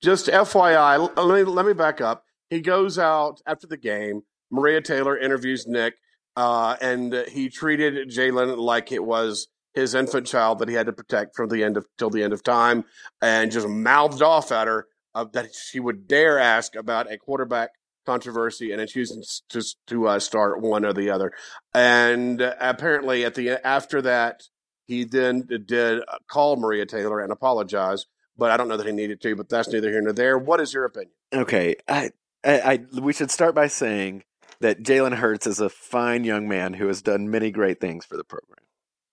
Just 0.00 0.28
FYI, 0.28 1.16
let 1.16 1.34
me 1.34 1.42
let 1.42 1.66
me 1.66 1.72
back 1.72 2.00
up. 2.00 2.22
He 2.50 2.60
goes 2.60 2.96
out 2.96 3.42
after 3.44 3.66
the 3.66 3.76
game. 3.76 4.22
Maria 4.52 4.80
Taylor 4.80 5.18
interviews 5.18 5.66
Nick, 5.66 5.94
uh, 6.36 6.76
and 6.80 7.12
he 7.28 7.48
treated 7.48 8.08
Jalen 8.08 8.56
like 8.56 8.92
it 8.92 9.02
was 9.04 9.48
his 9.78 9.94
infant 9.94 10.26
child 10.26 10.58
that 10.58 10.68
he 10.68 10.74
had 10.74 10.86
to 10.86 10.92
protect 10.92 11.36
from 11.36 11.48
the 11.48 11.64
end 11.64 11.76
of 11.76 11.86
till 11.96 12.10
the 12.10 12.22
end 12.22 12.32
of 12.32 12.42
time, 12.42 12.84
and 13.22 13.50
just 13.50 13.68
mouthed 13.68 14.22
off 14.22 14.52
at 14.52 14.66
her 14.66 14.86
uh, 15.14 15.24
that 15.32 15.54
she 15.54 15.80
would 15.80 16.06
dare 16.06 16.38
ask 16.38 16.74
about 16.74 17.10
a 17.10 17.18
quarterback 17.18 17.70
controversy 18.06 18.72
and 18.72 18.88
choosing 18.88 19.22
to 19.50 19.62
to 19.86 20.08
uh, 20.08 20.18
start 20.18 20.60
one 20.60 20.84
or 20.84 20.92
the 20.92 21.10
other. 21.10 21.32
And 21.74 22.40
apparently, 22.40 23.24
at 23.24 23.34
the 23.34 23.64
after 23.66 24.00
that, 24.02 24.42
he 24.86 25.04
then 25.04 25.46
did 25.66 26.00
uh, 26.00 26.18
call 26.28 26.56
Maria 26.56 26.86
Taylor 26.86 27.20
and 27.20 27.30
apologize. 27.30 28.06
But 28.36 28.50
I 28.50 28.56
don't 28.56 28.68
know 28.68 28.76
that 28.76 28.86
he 28.86 28.92
needed 28.92 29.20
to. 29.22 29.36
But 29.36 29.48
that's 29.48 29.68
neither 29.68 29.90
here 29.90 30.00
nor 30.00 30.12
there. 30.12 30.38
What 30.38 30.60
is 30.60 30.72
your 30.72 30.84
opinion? 30.84 31.12
Okay, 31.34 31.76
I, 31.86 32.10
I, 32.44 32.60
I 32.60 33.00
we 33.00 33.12
should 33.12 33.30
start 33.30 33.54
by 33.54 33.66
saying 33.66 34.22
that 34.60 34.82
Jalen 34.82 35.16
Hurts 35.16 35.46
is 35.46 35.60
a 35.60 35.68
fine 35.68 36.24
young 36.24 36.48
man 36.48 36.74
who 36.74 36.86
has 36.86 37.02
done 37.02 37.30
many 37.30 37.50
great 37.50 37.80
things 37.80 38.04
for 38.04 38.16
the 38.16 38.24
program. 38.24 38.64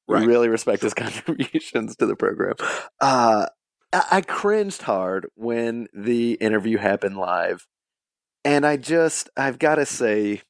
Right. 0.07 0.21
We 0.21 0.27
really 0.27 0.49
respect 0.49 0.81
his 0.83 0.93
contributions 0.95 1.95
to 1.97 2.05
the 2.05 2.15
program. 2.15 2.55
Uh, 3.01 3.47
I, 3.91 4.03
I 4.11 4.21
cringed 4.21 4.83
hard 4.83 5.27
when 5.35 5.87
the 5.93 6.33
interview 6.33 6.77
happened 6.77 7.17
live, 7.17 7.65
and 8.43 8.65
I 8.65 8.77
just 8.77 9.29
I've 9.35 9.57
got 9.59 9.75
to 9.75 9.85
say, 9.85 10.41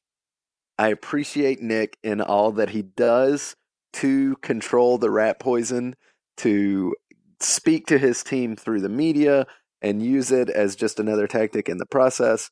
I 0.78 0.88
appreciate 0.88 1.62
Nick 1.62 1.96
in 2.02 2.20
all 2.20 2.52
that 2.52 2.70
he 2.70 2.82
does 2.82 3.56
to 3.94 4.36
control 4.42 4.98
the 4.98 5.10
rat 5.10 5.40
poison 5.40 5.96
to 6.38 6.94
speak 7.40 7.86
to 7.86 7.98
his 7.98 8.22
team 8.22 8.56
through 8.56 8.80
the 8.82 8.88
media 8.90 9.46
and 9.80 10.02
use 10.02 10.30
it 10.30 10.50
as 10.50 10.76
just 10.76 11.00
another 11.00 11.26
tactic 11.26 11.68
in 11.68 11.78
the 11.78 11.86
process. 11.86 12.50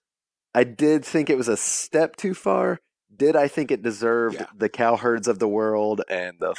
I 0.55 0.65
did 0.65 1.05
think 1.05 1.29
it 1.29 1.37
was 1.37 1.49
a 1.49 1.57
step 1.57 2.17
too 2.17 2.33
far. 2.33 2.79
Did 3.15 3.37
I 3.37 3.49
think 3.49 3.71
it 3.71 3.83
deserved 3.83 4.37
Yeah. 4.37 4.47
the 4.57 4.69
cowherds 4.69 5.29
of 5.29 5.39
the 5.39 5.49
world 5.49 6.03
and 6.09 6.37
the 6.41 6.55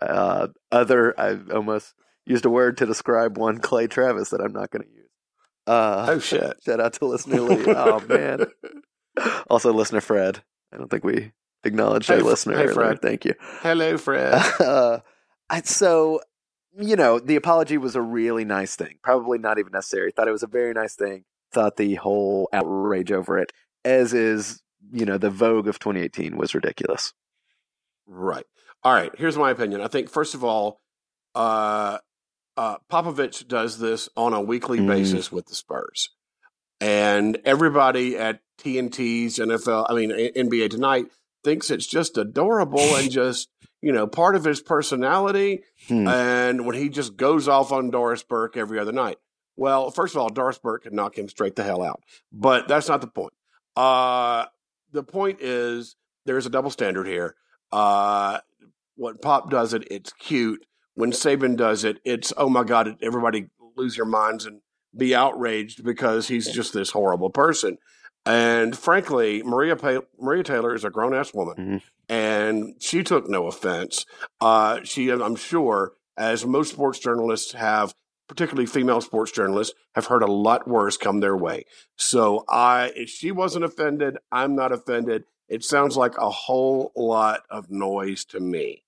uh, 0.00 0.48
other? 0.72 1.18
I 1.18 1.38
almost 1.52 1.94
used 2.24 2.44
a 2.44 2.50
word 2.50 2.78
to 2.78 2.86
describe 2.86 3.38
one 3.38 3.58
Clay 3.58 3.86
Travis 3.86 4.30
that 4.30 4.40
I'm 4.40 4.52
not 4.52 4.70
going 4.70 4.82
to 4.82 4.88
use. 4.88 5.08
Uh, 5.66 6.06
Oh, 6.10 6.18
shit. 6.18 6.56
Shout 6.64 6.80
out 6.80 6.92
to 6.94 7.06
listener 7.06 7.40
Lee. 7.40 7.64
Oh 7.68 8.00
man. 8.00 8.46
Also, 9.48 9.72
listener 9.72 10.02
Fred. 10.02 10.42
I 10.72 10.76
don't 10.76 10.90
think 10.90 11.02
we 11.02 11.32
acknowledged 11.64 12.08
Hey, 12.08 12.16
our 12.16 12.20
listener 12.22 12.58
hey. 12.58 12.66
Fred. 12.72 13.00
Thank 13.00 13.24
you. 13.24 13.34
Hello, 13.62 13.96
Fred. 13.96 14.42
Uh, 14.60 14.98
so, 15.64 16.20
you 16.78 16.96
know, 16.96 17.18
the 17.18 17.36
apology 17.36 17.78
was 17.78 17.94
a 17.96 18.02
really 18.02 18.44
nice 18.44 18.76
thing. 18.76 18.98
Probably 19.02 19.38
not 19.38 19.58
even 19.58 19.72
necessary. 19.72 20.10
Thought 20.10 20.28
it 20.28 20.32
was 20.32 20.42
a 20.42 20.48
very 20.48 20.74
nice 20.74 20.94
thing. 20.96 21.24
Thought 21.52 21.76
the 21.76 21.94
whole 21.94 22.48
outrage 22.52 23.12
over 23.12 23.38
it, 23.38 23.52
as 23.84 24.12
is, 24.12 24.60
you 24.92 25.06
know, 25.06 25.16
the 25.18 25.30
vogue 25.30 25.68
of 25.68 25.78
2018 25.78 26.36
was 26.36 26.54
ridiculous. 26.54 27.14
Right. 28.06 28.44
All 28.82 28.92
right. 28.92 29.12
Here's 29.16 29.36
my 29.36 29.50
opinion. 29.50 29.80
I 29.80 29.88
think 29.88 30.08
first 30.08 30.34
of 30.34 30.44
all, 30.44 30.80
uh, 31.34 31.98
uh, 32.56 32.78
Popovich 32.90 33.46
does 33.48 33.78
this 33.78 34.08
on 34.16 34.32
a 34.32 34.40
weekly 34.40 34.78
Mm. 34.78 34.86
basis 34.86 35.30
with 35.30 35.46
the 35.46 35.54
Spurs, 35.54 36.10
and 36.80 37.38
everybody 37.44 38.16
at 38.16 38.40
TNT's 38.58 39.38
NFL, 39.38 39.86
I 39.90 39.94
mean 39.94 40.10
NBA 40.10 40.70
tonight, 40.70 41.06
thinks 41.44 41.70
it's 41.70 41.86
just 41.86 42.16
adorable 42.16 42.78
and 42.96 43.10
just 43.10 43.48
you 43.82 43.92
know 43.92 44.06
part 44.06 44.36
of 44.36 44.44
his 44.44 44.60
personality. 44.62 45.62
Hmm. 45.88 46.08
And 46.08 46.66
when 46.66 46.76
he 46.76 46.88
just 46.88 47.16
goes 47.16 47.48
off 47.48 47.72
on 47.72 47.90
Doris 47.90 48.22
Burke 48.22 48.56
every 48.56 48.78
other 48.78 48.92
night. 48.92 49.18
Well, 49.58 49.90
first 49.90 50.14
of 50.14 50.20
all, 50.20 50.28
Doris 50.28 50.58
Burke 50.58 50.82
could 50.82 50.92
knock 50.92 51.16
him 51.16 51.28
straight 51.30 51.56
the 51.56 51.62
hell 51.64 51.82
out. 51.82 52.02
But 52.30 52.68
that's 52.68 52.88
not 52.88 53.00
the 53.00 53.06
point. 53.06 53.32
Uh, 53.74 54.44
the 54.92 55.02
point 55.02 55.40
is 55.40 55.96
there's 56.26 56.44
a 56.44 56.50
double 56.50 56.70
standard 56.70 57.06
here. 57.06 57.34
Uh, 57.72 58.38
when 58.96 59.16
Pop 59.18 59.50
does 59.50 59.72
it, 59.74 59.86
it's 59.90 60.12
cute. 60.12 60.64
When 60.94 61.12
Saban 61.12 61.56
does 61.56 61.84
it, 61.84 61.98
it's 62.04 62.32
oh 62.36 62.48
my 62.48 62.64
god, 62.64 62.96
everybody 63.02 63.48
lose 63.76 63.96
your 63.96 64.06
minds 64.06 64.46
and 64.46 64.60
be 64.96 65.14
outraged 65.14 65.84
because 65.84 66.28
he's 66.28 66.50
just 66.50 66.72
this 66.72 66.90
horrible 66.90 67.30
person. 67.30 67.76
And 68.24 68.76
frankly, 68.76 69.42
Maria 69.44 69.76
pa- 69.76 70.00
Maria 70.18 70.42
Taylor 70.42 70.74
is 70.74 70.84
a 70.84 70.90
grown 70.90 71.14
ass 71.14 71.32
woman, 71.34 71.56
Mhm. 71.56 71.82
and 72.08 72.74
she 72.82 73.02
took 73.02 73.28
no 73.28 73.46
offense. 73.46 74.04
Uh, 74.40 74.80
she, 74.84 75.10
I'm 75.10 75.36
sure, 75.36 75.92
as 76.16 76.44
most 76.46 76.72
sports 76.72 76.98
journalists 76.98 77.52
have, 77.52 77.94
particularly 78.28 78.66
female 78.66 79.00
sports 79.00 79.30
journalists, 79.30 79.74
have 79.94 80.06
heard 80.06 80.22
a 80.22 80.26
lot 80.32 80.66
worse 80.66 80.96
come 80.96 81.20
their 81.20 81.36
way. 81.36 81.66
So 81.96 82.44
I, 82.48 82.92
if 82.96 83.10
she 83.10 83.30
wasn't 83.30 83.64
offended, 83.64 84.16
I'm 84.32 84.56
not 84.56 84.72
offended. 84.72 85.24
It 85.48 85.62
sounds 85.62 85.96
like 85.96 86.16
a 86.18 86.30
whole 86.30 86.90
lot 86.96 87.42
of 87.50 87.70
noise 87.70 88.24
to 88.26 88.40
me, 88.40 88.82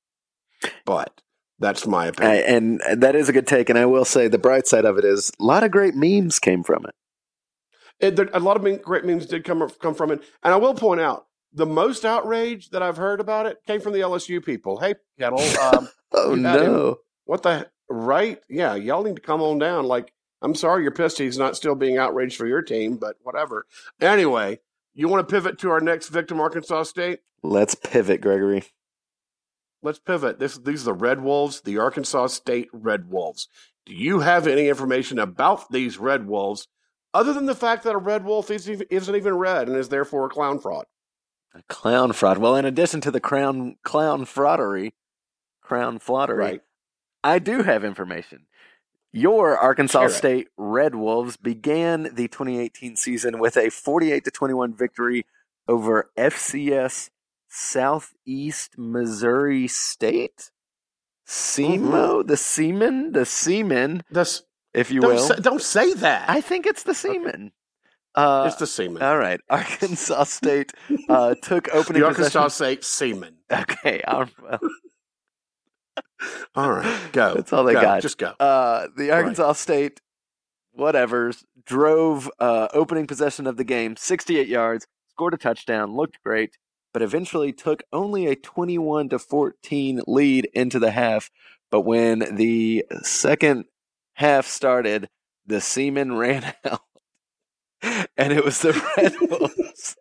but 0.84 1.20
that's 1.58 1.86
my 1.86 2.06
opinion. 2.06 2.80
and 2.86 3.02
that 3.02 3.14
is 3.16 3.28
a 3.28 3.32
good 3.32 3.46
take. 3.46 3.68
And 3.68 3.78
I 3.78 3.86
will 3.86 4.04
say 4.04 4.28
the 4.28 4.38
bright 4.38 4.66
side 4.66 4.84
of 4.84 4.98
it 4.98 5.04
is 5.04 5.30
a 5.40 5.44
lot 5.44 5.64
of 5.64 5.70
great 5.70 5.94
memes 5.94 6.38
came 6.38 6.62
from 6.62 6.84
it. 6.86 6.94
It, 8.00 8.16
there, 8.16 8.28
a 8.32 8.38
lot 8.38 8.56
of 8.56 8.82
great 8.82 9.04
memes 9.04 9.26
did 9.26 9.44
come 9.44 9.68
come 9.80 9.94
from 9.94 10.12
it, 10.12 10.22
and 10.44 10.54
I 10.54 10.56
will 10.56 10.74
point 10.74 11.00
out 11.00 11.26
the 11.52 11.66
most 11.66 12.04
outrage 12.04 12.70
that 12.70 12.82
I've 12.82 12.96
heard 12.96 13.20
about 13.20 13.46
it 13.46 13.58
came 13.66 13.80
from 13.80 13.92
the 13.92 14.00
LSU 14.00 14.44
people. 14.44 14.78
Hey, 14.78 14.94
Kettle, 15.18 15.40
um, 15.60 15.88
Oh 16.12 16.30
had 16.36 16.60
him. 16.62 16.72
no! 16.72 16.96
what 17.24 17.42
the 17.42 17.68
right? 17.88 18.40
Yeah, 18.48 18.76
y'all 18.76 19.02
need 19.02 19.16
to 19.16 19.22
come 19.22 19.42
on 19.42 19.58
down. 19.58 19.84
Like, 19.86 20.12
I'm 20.42 20.54
sorry 20.54 20.82
you're 20.84 20.92
pissed 20.92 21.18
he's 21.18 21.38
not 21.38 21.56
still 21.56 21.74
being 21.74 21.98
outraged 21.98 22.36
for 22.36 22.46
your 22.46 22.62
team, 22.62 22.96
but 22.98 23.16
whatever. 23.22 23.66
Anyway, 24.00 24.60
you 24.94 25.08
want 25.08 25.26
to 25.28 25.32
pivot 25.34 25.58
to 25.60 25.70
our 25.70 25.80
next 25.80 26.08
victim, 26.08 26.40
Arkansas 26.40 26.84
State? 26.84 27.20
Let's 27.42 27.74
pivot, 27.74 28.20
Gregory. 28.20 28.64
Let's 29.82 29.98
pivot. 29.98 30.38
This 30.38 30.58
these 30.58 30.82
are 30.82 30.86
the 30.86 30.94
Red 30.94 31.22
Wolves, 31.22 31.60
the 31.60 31.78
Arkansas 31.78 32.28
State 32.28 32.68
Red 32.72 33.10
Wolves. 33.10 33.48
Do 33.86 33.94
you 33.94 34.20
have 34.20 34.46
any 34.46 34.68
information 34.68 35.18
about 35.18 35.70
these 35.70 35.98
Red 35.98 36.26
Wolves, 36.26 36.68
other 37.14 37.32
than 37.32 37.46
the 37.46 37.54
fact 37.54 37.84
that 37.84 37.94
a 37.94 37.98
red 37.98 38.24
wolf 38.24 38.50
isn't 38.50 38.70
even, 38.72 38.86
isn't 38.90 39.16
even 39.16 39.34
red 39.34 39.68
and 39.68 39.76
is 39.76 39.88
therefore 39.88 40.26
a 40.26 40.28
clown 40.28 40.58
fraud? 40.58 40.84
A 41.54 41.62
clown 41.68 42.12
fraud. 42.12 42.38
Well, 42.38 42.56
in 42.56 42.64
addition 42.64 43.00
to 43.02 43.10
the 43.10 43.20
crown 43.20 43.76
clown 43.82 44.24
fraudery, 44.24 44.92
crown 45.62 45.98
flaudery, 45.98 46.36
Right. 46.36 46.60
I 47.24 47.38
do 47.38 47.62
have 47.62 47.84
information. 47.84 48.46
Your 49.12 49.56
Arkansas. 49.56 50.08
State 50.08 50.48
Red 50.56 50.94
Wolves 50.94 51.36
began 51.36 52.14
the 52.14 52.28
2018 52.28 52.96
season 52.96 53.38
with 53.38 53.56
a 53.56 53.70
48 53.70 54.24
to 54.24 54.30
21 54.30 54.74
victory 54.74 55.24
over 55.66 56.10
FCS 56.16 57.10
Southeast 57.48 58.74
Missouri 58.78 59.66
State. 59.68 60.50
SEMO, 61.26 62.26
the 62.26 62.36
Seamen, 62.38 63.12
the 63.12 63.26
Seamen, 63.26 64.02
That's 64.10 64.42
if 64.72 64.90
you 64.90 65.00
don't 65.02 65.14
will. 65.14 65.18
say, 65.18 65.34
don't 65.36 65.60
say 65.60 65.92
that. 65.94 66.28
I 66.30 66.40
think 66.40 66.64
it's 66.64 66.84
the 66.84 66.94
Seamen. 66.94 67.52
Uh, 68.14 68.44
it's 68.46 68.56
the 68.56 68.66
semen. 68.66 69.02
all 69.02 69.18
right, 69.18 69.38
Arkansas 69.50 70.24
State 70.24 70.72
uh, 71.08 71.34
took 71.42 71.68
opening 71.74 72.00
the 72.00 72.08
Arkansas 72.08 72.44
possession. 72.44 72.50
State 72.50 72.84
semen. 72.84 73.34
Okay, 73.52 74.00
all 74.08 74.24
right. 74.42 74.60
All 76.54 76.72
right, 76.72 77.12
go. 77.12 77.34
That's 77.34 77.52
all 77.52 77.62
they 77.64 77.74
Go. 77.74 77.82
got. 77.82 78.02
Just 78.02 78.18
go. 78.18 78.28
Uh, 78.40 78.88
the 78.96 79.10
Arkansas 79.12 79.52
State, 79.52 80.00
whatever's, 80.72 81.44
drove 81.64 82.30
uh, 82.40 82.68
opening 82.72 83.06
possession 83.06 83.46
of 83.46 83.56
the 83.56 83.64
game 83.64 83.96
68 83.96 84.48
yards, 84.48 84.86
scored 85.10 85.34
a 85.34 85.36
touchdown, 85.36 85.94
looked 85.94 86.18
great, 86.24 86.56
but 86.98 87.04
eventually 87.04 87.52
took 87.52 87.84
only 87.92 88.26
a 88.26 88.34
21 88.34 89.10
to 89.10 89.20
14 89.20 90.00
lead 90.08 90.48
into 90.52 90.80
the 90.80 90.90
half. 90.90 91.30
But 91.70 91.82
when 91.82 92.34
the 92.34 92.84
second 93.04 93.66
half 94.14 94.48
started, 94.48 95.08
the 95.46 95.60
Seamen 95.60 96.16
ran 96.16 96.54
out, 96.64 96.80
and 98.16 98.32
it 98.32 98.44
was 98.44 98.60
the 98.62 98.72
Red 98.96 99.14
Wolves. 99.20 99.94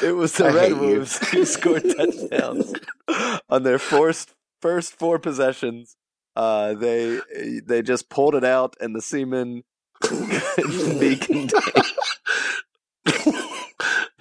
It 0.00 0.14
was 0.14 0.34
the 0.34 0.44
I 0.44 0.54
Red 0.54 0.72
hate 0.72 0.82
you. 0.82 1.04
Who 1.04 1.44
scored 1.44 1.82
touchdowns 1.82 2.74
on 3.48 3.64
their 3.64 3.80
first 3.80 4.36
first 4.60 4.92
four 4.92 5.18
possessions. 5.18 5.96
Uh, 6.36 6.74
they 6.74 7.18
they 7.66 7.82
just 7.82 8.08
pulled 8.08 8.36
it 8.36 8.44
out, 8.44 8.76
and 8.80 8.94
the 8.94 9.02
Seamen 9.02 9.64
couldn't 10.00 11.00
be 11.00 11.16
contained. 11.16 11.50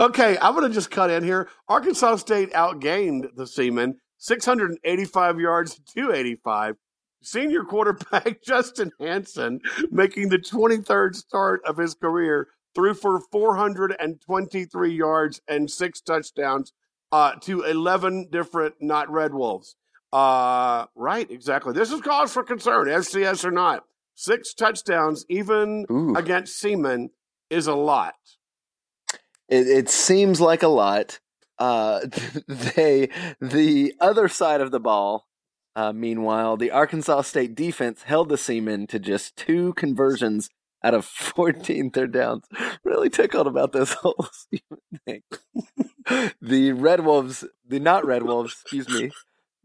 Okay, 0.01 0.36
I'm 0.41 0.55
going 0.55 0.67
to 0.67 0.74
just 0.74 0.89
cut 0.89 1.12
in 1.12 1.24
here. 1.24 1.48
Arkansas 1.67 2.15
State 2.15 2.51
outgained 2.53 3.36
the 3.36 3.46
Seamen 3.46 4.00
685 4.17 5.39
yards 5.39 5.75
to 5.75 5.81
285. 5.93 6.75
Senior 7.22 7.63
quarterback 7.63 8.41
Justice 8.43 8.89
Hansen, 9.00 9.62
making 9.91 10.29
the 10.29 10.39
23rd 10.39 11.15
start 11.15 11.62
of 11.67 11.77
his 11.77 11.93
career, 11.93 12.48
threw 12.74 12.96
for 12.96 13.22
423 13.31 14.91
yards 14.91 15.39
and 15.48 15.70
six 15.70 16.01
touchdowns 16.01 16.74
uh, 17.12 17.34
to 17.41 17.62
11 17.62 18.29
different 18.31 18.74
not 18.81 19.08
Red 19.12 19.36
Wolves. 19.36 19.75
Uh, 20.12 20.88
right, 20.96 21.29
exactly. 21.29 21.74
This 21.74 21.91
is 21.91 22.01
cause 22.01 22.34
for 22.34 22.41
concern, 22.41 22.88
FCS 22.88 23.46
or 23.46 23.51
not. 23.51 23.84
Six 24.15 24.55
touchdowns, 24.55 25.27
even 25.29 25.86
Ooh. 25.91 26.15
against 26.15 26.60
Seaman, 26.60 27.12
is 27.51 27.67
a 27.67 27.75
lot. 27.75 28.15
It, 29.51 29.67
it 29.67 29.89
seems 29.89 30.41
like 30.41 30.63
a 30.63 30.67
lot. 30.67 31.20
Uh, 31.60 32.00
they 32.48 33.10
the 33.39 33.93
other 34.00 34.27
side 34.27 34.62
of 34.62 34.72
the 34.72 34.79
ball. 34.79 35.27
Uh, 35.75 35.93
meanwhile, 35.93 36.58
the 36.58 36.72
Arkansas 36.72 37.22
State 37.22 37.55
defense 37.55 38.03
held 38.03 38.29
the 38.29 38.38
Seamen 38.38 38.88
to 38.88 39.00
just 39.00 39.38
two 39.38 39.74
conversions 39.74 40.50
out 40.84 40.93
of 40.93 41.05
14 41.36 41.91
third 41.91 42.12
downs. 42.12 42.46
Really 42.84 43.10
tickled 43.10 43.48
about 43.48 43.72
this 43.72 43.93
whole 44.01 44.27
thing. 45.05 45.22
the 46.41 46.72
Red 46.74 47.05
Wolves, 47.05 47.46
the 47.65 47.79
not 47.79 48.05
Red 48.05 48.24
Wolves, 48.24 48.58
excuse 48.62 48.89
me, 48.89 49.12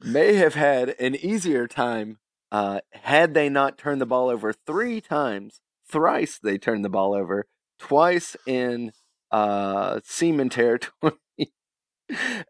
may 0.01 0.35
have 0.35 0.55
had 0.55 0.91
an 1.01 1.17
easier 1.17 1.67
time 1.67 2.19
uh, 2.53 2.81
had 2.93 3.35
they 3.35 3.49
not 3.49 3.79
turned 3.79 4.01
the 4.01 4.07
ball 4.07 4.29
over 4.29 4.53
three 4.53 5.01
times. 5.01 5.61
Thrice 5.89 6.39
they 6.39 6.59
turned 6.59 6.85
the 6.85 6.89
ball 6.89 7.15
over. 7.15 7.47
Twice 7.79 8.37
in 8.47 8.93
uh, 9.31 10.01
Seaman 10.05 10.49
territory. 10.49 10.93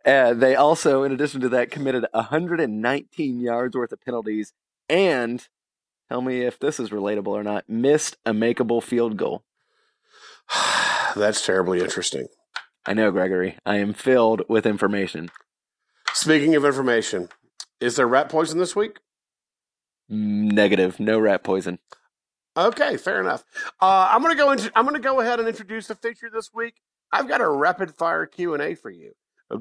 uh, 0.04 0.34
they 0.34 0.54
also, 0.54 1.02
in 1.02 1.12
addition 1.12 1.40
to 1.40 1.48
that, 1.50 1.70
committed 1.70 2.06
119 2.12 3.40
yards 3.40 3.76
worth 3.76 3.92
of 3.92 4.00
penalties 4.00 4.52
and, 4.88 5.48
tell 6.08 6.22
me 6.22 6.42
if 6.42 6.58
this 6.58 6.78
is 6.78 6.90
relatable 6.90 7.28
or 7.28 7.42
not, 7.42 7.68
missed 7.68 8.16
a 8.24 8.32
makeable 8.32 8.82
field 8.82 9.16
goal. 9.16 9.44
That's 11.16 11.44
terribly 11.44 11.80
interesting. 11.80 12.26
I 12.84 12.94
know, 12.94 13.10
Gregory. 13.10 13.58
I 13.66 13.76
am 13.76 13.94
filled 13.94 14.42
with 14.48 14.66
information. 14.66 15.30
Speaking 16.12 16.54
of 16.54 16.64
information, 16.64 17.28
is 17.80 17.96
there 17.96 18.06
rat 18.06 18.28
poison 18.28 18.58
this 18.58 18.76
week? 18.76 18.98
Negative. 20.08 21.00
No 21.00 21.18
rat 21.18 21.42
poison. 21.42 21.80
Okay, 22.56 22.96
fair 22.96 23.20
enough. 23.20 23.44
Uh, 23.80 24.08
I'm 24.10 24.22
gonna 24.22 24.34
go 24.34 24.50
into. 24.52 24.72
I'm 24.74 24.86
gonna 24.86 24.98
go 24.98 25.20
ahead 25.20 25.40
and 25.40 25.48
introduce 25.48 25.88
the 25.88 25.94
feature 25.94 26.30
this 26.32 26.50
week. 26.54 26.80
I've 27.12 27.28
got 27.28 27.40
a 27.40 27.48
rapid 27.48 27.94
fire 27.94 28.26
Q 28.26 28.54
and 28.54 28.62
A 28.62 28.74
for 28.74 28.90
you, 28.90 29.12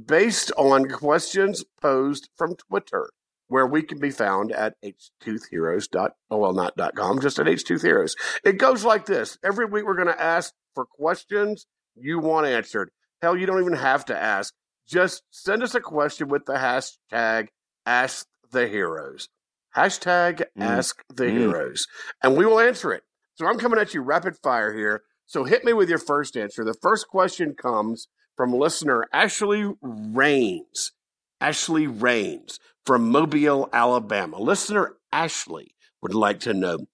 based 0.06 0.52
on 0.58 0.90
questions 0.90 1.64
posed 1.82 2.30
from 2.36 2.56
Twitter, 2.56 3.10
where 3.48 3.68
we 3.68 3.82
can 3.82 4.00
be 4.00 4.12
found 4.12 4.52
at 4.54 4.75
h2heroes. 4.82 5.88
Oh, 6.32 6.38
well, 6.38 6.54
not 6.54 6.74
com, 6.96 7.20
just 7.20 7.38
at 7.38 7.48
h2heroes. 7.48 8.16
It 8.46 8.58
goes 8.58 8.86
like 8.86 9.06
this: 9.06 9.38
every 9.44 9.66
week 9.66 9.86
we're 9.86 9.98
gonna 9.98 10.16
ask 10.18 10.54
for 10.74 10.86
questions 10.86 11.68
you 11.96 12.20
want 12.20 12.48
answered. 12.48 12.92
Hell, 13.22 13.36
you 13.36 13.46
don't 13.46 13.62
even 13.62 13.74
have 13.74 14.06
to 14.06 14.18
ask. 14.18 14.54
Just 14.88 15.24
send 15.32 15.64
us 15.64 15.75
a 15.75 15.82
question 15.82 16.28
with 16.28 16.46
the 16.46 16.54
hashtag 16.54 17.48
Ask 17.86 18.28
the 18.52 18.68
Heroes. 18.68 19.30
Hashtag 19.75 20.44
Mm. 20.58 20.63
Ask 20.63 21.03
the 21.10 21.25
Mm. 21.25 21.38
Heroes, 21.38 21.88
and 22.24 22.38
we 22.38 22.46
will 22.46 22.60
answer 22.60 22.94
it. 22.94 23.03
So 23.36 23.46
I'm 23.46 23.58
coming 23.58 23.79
at 23.79 23.94
you 23.94 24.01
rapid 24.01 24.38
fire 24.38 24.74
here. 24.74 25.03
So 25.25 25.44
hit 25.44 25.65
me 25.65 25.74
with 25.74 25.89
your 25.89 25.98
first 26.00 26.38
answer. 26.38 26.63
The 26.63 26.75
first 26.82 27.08
question 27.08 27.53
comes 27.55 28.08
from 28.38 28.53
listener 28.53 29.05
Ashley 29.12 29.74
Rains. 29.82 30.91
Ashley 31.41 31.88
Rains 31.88 32.60
from 32.86 33.10
Mobile, 33.10 33.70
Alabama. 33.74 34.39
Listener 34.39 34.96
Ashley 35.12 35.75
would 36.01 36.13
like 36.13 36.39
to 36.41 36.53
know. 36.53 36.86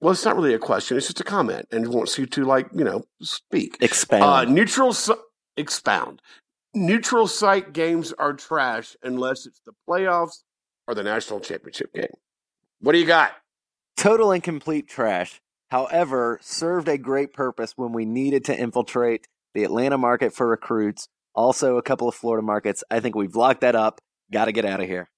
Well, 0.00 0.12
it's 0.12 0.24
not 0.24 0.36
really 0.36 0.54
a 0.54 0.58
question; 0.58 0.96
it's 0.96 1.06
just 1.06 1.20
a 1.20 1.24
comment, 1.24 1.66
and 1.70 1.88
wants 1.88 2.18
you 2.18 2.26
to 2.26 2.44
like 2.44 2.68
you 2.74 2.84
know 2.84 3.04
speak. 3.22 3.76
Expound. 3.80 4.22
Uh, 4.24 4.44
neutral 4.50 4.94
expound. 5.56 6.22
Neutral 6.74 7.26
site 7.26 7.72
games 7.74 8.12
are 8.14 8.32
trash 8.32 8.96
unless 9.02 9.44
it's 9.46 9.60
the 9.66 9.72
playoffs 9.88 10.42
or 10.86 10.94
the 10.94 11.02
national 11.02 11.40
championship 11.40 11.92
game. 11.92 12.14
What 12.80 12.92
do 12.92 12.98
you 12.98 13.06
got? 13.06 13.32
Total 13.96 14.32
and 14.32 14.42
complete 14.42 14.88
trash. 14.88 15.40
However, 15.70 16.38
served 16.42 16.88
a 16.88 16.98
great 16.98 17.32
purpose 17.32 17.74
when 17.76 17.92
we 17.92 18.04
needed 18.04 18.44
to 18.46 18.58
infiltrate 18.58 19.26
the 19.54 19.64
Atlanta 19.64 19.96
market 19.96 20.34
for 20.34 20.46
recruits. 20.46 21.08
Also, 21.34 21.76
a 21.76 21.82
couple 21.82 22.08
of 22.08 22.14
Florida 22.14 22.44
markets. 22.44 22.84
I 22.90 23.00
think 23.00 23.14
we've 23.14 23.36
locked 23.36 23.62
that 23.62 23.74
up. 23.74 24.00
Got 24.30 24.46
to 24.46 24.52
get 24.52 24.64
out 24.64 24.80
of 24.80 24.88
here. 24.88 25.08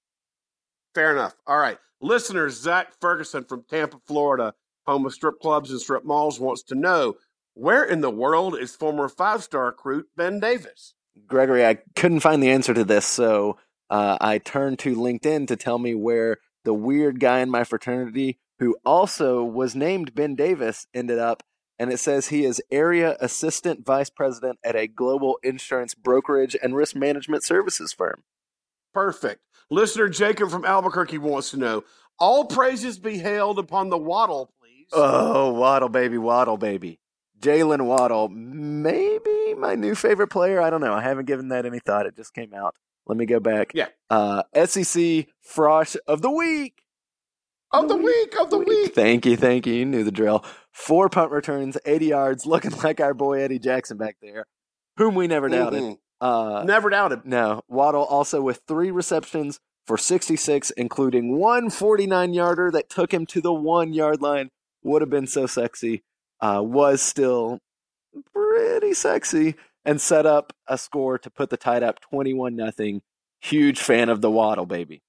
Fair 0.93 1.11
enough. 1.11 1.35
All 1.45 1.57
right. 1.57 1.77
Listener 2.01 2.49
Zach 2.49 2.93
Ferguson 3.01 3.43
from 3.43 3.63
Tampa, 3.69 3.97
Florida, 4.05 4.53
home 4.85 5.05
of 5.05 5.13
strip 5.13 5.39
clubs 5.39 5.71
and 5.71 5.79
strip 5.79 6.05
malls, 6.05 6.39
wants 6.39 6.63
to 6.63 6.75
know 6.75 7.15
where 7.53 7.83
in 7.83 8.01
the 8.01 8.11
world 8.11 8.57
is 8.57 8.75
former 8.75 9.09
five 9.09 9.43
star 9.43 9.65
recruit 9.65 10.07
Ben 10.15 10.39
Davis? 10.39 10.93
Gregory, 11.27 11.65
I 11.65 11.79
couldn't 11.95 12.19
find 12.19 12.43
the 12.43 12.51
answer 12.51 12.73
to 12.73 12.83
this, 12.83 13.05
so 13.05 13.57
uh, 13.89 14.17
I 14.19 14.37
turned 14.37 14.79
to 14.79 14.95
LinkedIn 14.95 15.47
to 15.47 15.55
tell 15.55 15.77
me 15.77 15.95
where 15.95 16.37
the 16.63 16.73
weird 16.73 17.19
guy 17.19 17.39
in 17.39 17.49
my 17.49 17.63
fraternity, 17.63 18.39
who 18.59 18.77
also 18.85 19.43
was 19.43 19.75
named 19.75 20.15
Ben 20.15 20.35
Davis, 20.35 20.87
ended 20.93 21.19
up. 21.19 21.43
And 21.77 21.91
it 21.91 21.99
says 21.99 22.27
he 22.27 22.45
is 22.45 22.61
area 22.71 23.17
assistant 23.19 23.85
vice 23.85 24.09
president 24.09 24.59
at 24.63 24.77
a 24.77 24.87
global 24.87 25.37
insurance 25.43 25.93
brokerage 25.93 26.55
and 26.63 26.73
risk 26.75 26.95
management 26.95 27.43
services 27.43 27.91
firm. 27.91 28.23
Perfect. 28.93 29.41
Listener 29.69 30.07
Jacob 30.07 30.49
from 30.49 30.63
Albuquerque 30.63 31.17
wants 31.17 31.51
to 31.51 31.57
know 31.57 31.83
all 32.17 32.45
praises 32.45 32.97
be 32.97 33.17
hailed 33.17 33.59
upon 33.59 33.89
the 33.89 33.97
waddle, 33.97 34.53
please. 34.59 34.87
Oh, 34.93 35.51
Waddle 35.51 35.89
baby, 35.89 36.17
Waddle 36.17 36.57
baby. 36.57 36.99
Jaylen 37.41 37.85
Waddle, 37.85 38.29
maybe 38.29 39.53
my 39.57 39.75
new 39.75 39.95
favorite 39.95 40.29
player. 40.29 40.61
I 40.61 40.69
don't 40.69 40.81
know. 40.81 40.93
I 40.93 41.01
haven't 41.01 41.25
given 41.25 41.49
that 41.49 41.65
any 41.65 41.79
thought. 41.79 42.05
It 42.05 42.15
just 42.15 42.33
came 42.33 42.53
out. 42.53 42.75
Let 43.07 43.17
me 43.17 43.25
go 43.25 43.39
back. 43.39 43.71
Yeah. 43.73 43.87
Uh, 44.09 44.43
SEC 44.65 45.27
Frosh 45.47 45.95
of 46.07 46.21
the 46.21 46.31
Week. 46.31 46.81
of 47.71 47.87
the 47.87 47.97
week, 47.97 48.33
of 48.39 48.49
the 48.49 48.57
week. 48.59 48.95
Thank 48.95 49.25
you, 49.25 49.35
thank 49.37 49.65
you. 49.67 49.73
You 49.73 49.85
knew 49.85 50.03
the 50.03 50.11
drill. 50.11 50.43
Four 50.71 51.09
punt 51.09 51.31
returns, 51.31 51.77
80 51.85 52.05
yards, 52.07 52.45
looking 52.45 52.71
like 52.83 52.99
our 52.99 53.13
boy 53.13 53.41
Eddie 53.41 53.59
Jackson 53.59 53.97
back 53.97 54.17
there, 54.21 54.45
whom 54.97 55.15
we 55.15 55.27
never 55.27 55.49
doubted. 55.49 55.81
Mhm. 55.81 55.97
Uh, 56.21 56.63
Never 56.65 56.89
doubted. 56.89 57.25
no, 57.25 57.61
Waddle 57.67 58.03
also 58.05 58.41
with 58.41 58.61
three 58.67 58.89
receptions 58.89 59.59
for 59.85 59.97
66, 59.97 60.71
including 60.71 61.37
one 61.37 61.69
49 61.69 62.33
yarder 62.33 62.71
that 62.71 62.89
took 62.89 63.13
him 63.13 63.25
to 63.27 63.41
the 63.41 63.53
one 63.53 63.91
yard 63.93 64.21
line. 64.21 64.49
Would 64.83 65.01
have 65.01 65.09
been 65.09 65.27
so 65.27 65.45
sexy. 65.45 66.03
Uh, 66.39 66.61
was 66.63 67.01
still 67.01 67.59
pretty 68.33 68.93
sexy 68.93 69.55
and 69.85 70.01
set 70.01 70.25
up 70.25 70.53
a 70.67 70.77
score 70.77 71.17
to 71.19 71.29
put 71.29 71.49
the 71.49 71.57
tide 71.57 71.83
up 71.83 71.99
21 72.01 72.55
nothing. 72.55 73.01
Huge 73.39 73.79
fan 73.79 74.09
of 74.09 74.21
the 74.21 74.31
Waddle, 74.31 74.65
baby. 74.65 75.03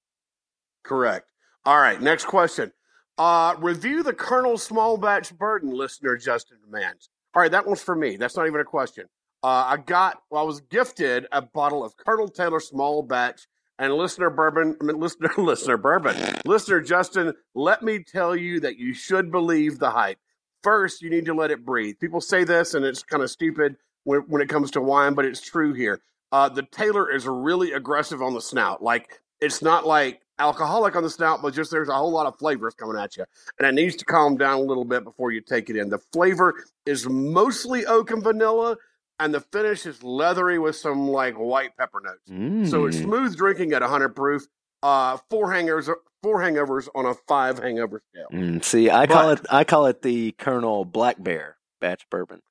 Correct. 0.83 1.27
All 1.65 1.79
right, 1.79 2.01
next 2.01 2.25
question. 2.25 2.71
Uh, 3.17 3.55
review 3.57 4.03
the 4.03 4.13
Colonel 4.13 4.57
Small 4.57 4.97
Batch 4.97 5.35
Burden, 5.35 5.71
listener 5.71 6.15
Justin 6.15 6.59
demands. 6.63 7.09
All 7.33 7.41
right, 7.41 7.51
that 7.51 7.65
one's 7.65 7.81
for 7.81 7.95
me. 7.95 8.15
That's 8.15 8.37
not 8.37 8.47
even 8.47 8.61
a 8.61 8.65
question. 8.65 9.05
Uh, 9.43 9.65
I 9.67 9.77
got, 9.77 10.21
well, 10.29 10.43
I 10.43 10.45
was 10.45 10.61
gifted 10.61 11.27
a 11.31 11.41
bottle 11.41 11.83
of 11.83 11.97
Colonel 11.97 12.27
Taylor 12.27 12.59
Small 12.59 13.01
Batch 13.01 13.47
and 13.79 13.93
listener 13.93 14.29
bourbon, 14.29 14.75
I 14.81 14.85
mean, 14.85 14.99
listener, 14.99 15.29
listener 15.37 15.77
bourbon, 15.77 16.15
listener 16.45 16.81
Justin. 16.81 17.33
Let 17.53 17.83
me 17.83 18.03
tell 18.03 18.35
you 18.35 18.59
that 18.61 18.77
you 18.77 18.93
should 18.93 19.31
believe 19.31 19.79
the 19.79 19.89
hype. 19.89 20.19
First, 20.63 21.01
you 21.01 21.09
need 21.09 21.25
to 21.25 21.33
let 21.33 21.51
it 21.51 21.65
breathe. 21.65 21.95
People 21.99 22.21
say 22.21 22.43
this, 22.43 22.73
and 22.73 22.85
it's 22.85 23.03
kind 23.03 23.23
of 23.23 23.29
stupid 23.29 23.77
when, 24.07 24.21
when 24.21 24.41
it 24.41 24.47
comes 24.47 24.71
to 24.71 24.81
wine, 24.81 25.13
but 25.13 25.25
it's 25.25 25.41
true 25.41 25.73
here. 25.73 25.99
Uh, 26.31 26.47
the 26.49 26.63
Taylor 26.63 27.11
is 27.13 27.25
really 27.27 27.73
aggressive 27.73 28.21
on 28.21 28.33
the 28.33 28.41
snout. 28.41 28.81
Like 28.81 29.19
it's 29.41 29.61
not 29.61 29.85
like 29.85 30.21
alcoholic 30.39 30.95
on 30.95 31.03
the 31.03 31.09
snout, 31.09 31.41
but 31.41 31.53
just 31.53 31.71
there's 31.71 31.89
a 31.89 31.93
whole 31.93 32.11
lot 32.11 32.25
of 32.25 32.37
flavors 32.39 32.73
coming 32.73 32.97
at 32.97 33.17
you, 33.17 33.25
and 33.59 33.67
it 33.67 33.73
needs 33.73 33.95
to 33.97 34.05
calm 34.05 34.37
down 34.37 34.59
a 34.59 34.63
little 34.63 34.85
bit 34.85 35.03
before 35.03 35.31
you 35.31 35.41
take 35.41 35.69
it 35.69 35.75
in. 35.75 35.89
The 35.89 35.99
flavor 36.13 36.53
is 36.85 37.07
mostly 37.07 37.85
oak 37.85 38.11
and 38.11 38.23
vanilla, 38.23 38.77
and 39.19 39.33
the 39.33 39.41
finish 39.41 39.85
is 39.85 40.01
leathery 40.03 40.57
with 40.59 40.75
some 40.75 41.07
like 41.09 41.35
white 41.35 41.75
pepper 41.77 42.01
notes. 42.03 42.69
So 42.71 42.85
it's 42.85 42.97
Mm. 42.97 43.03
smooth 43.03 43.35
drinking 43.37 43.73
at 43.73 43.81
100 43.81 44.15
proof. 44.15 44.47
Uh, 44.83 45.17
four 45.29 45.51
hangers, 45.51 45.89
four 46.21 46.39
hangovers 46.39 46.87
on 46.93 47.05
a 47.05 47.13
five 47.27 47.57
hangover 47.59 48.01
scale. 48.13 48.27
Mm, 48.31 48.63
see, 48.63 48.89
I 48.91 49.07
call 49.07 49.31
it 49.31 49.41
I 49.49 49.63
call 49.63 49.87
it 49.87 50.01
the 50.01 50.33
Colonel 50.33 50.85
Black 50.85 51.15
Bear 51.21 51.57
batch 51.81 52.07
bourbon. 52.11 52.41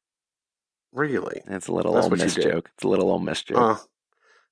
Really? 0.93 1.43
It's 1.47 1.69
a 1.69 1.73
little 1.73 1.95
That's 1.95 2.07
Ole 2.07 2.17
Miss 2.17 2.35
joke. 2.35 2.71
It's 2.75 2.85
a 2.85 2.89
little 2.89 3.11
Ole 3.11 3.19
Miss 3.19 3.43
joke. 3.43 3.79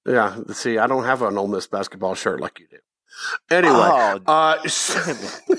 Uh, 0.06 0.10
yeah. 0.10 0.36
See, 0.52 0.78
I 0.78 0.86
don't 0.86 1.04
have 1.04 1.22
an 1.22 1.38
Ole 1.38 1.48
Miss 1.48 1.66
basketball 1.66 2.14
shirt 2.14 2.40
like 2.40 2.60
you 2.60 2.66
do. 2.70 2.78
Anyway, 3.50 3.72
Oh, 3.74 4.20
Uh, 4.26 4.58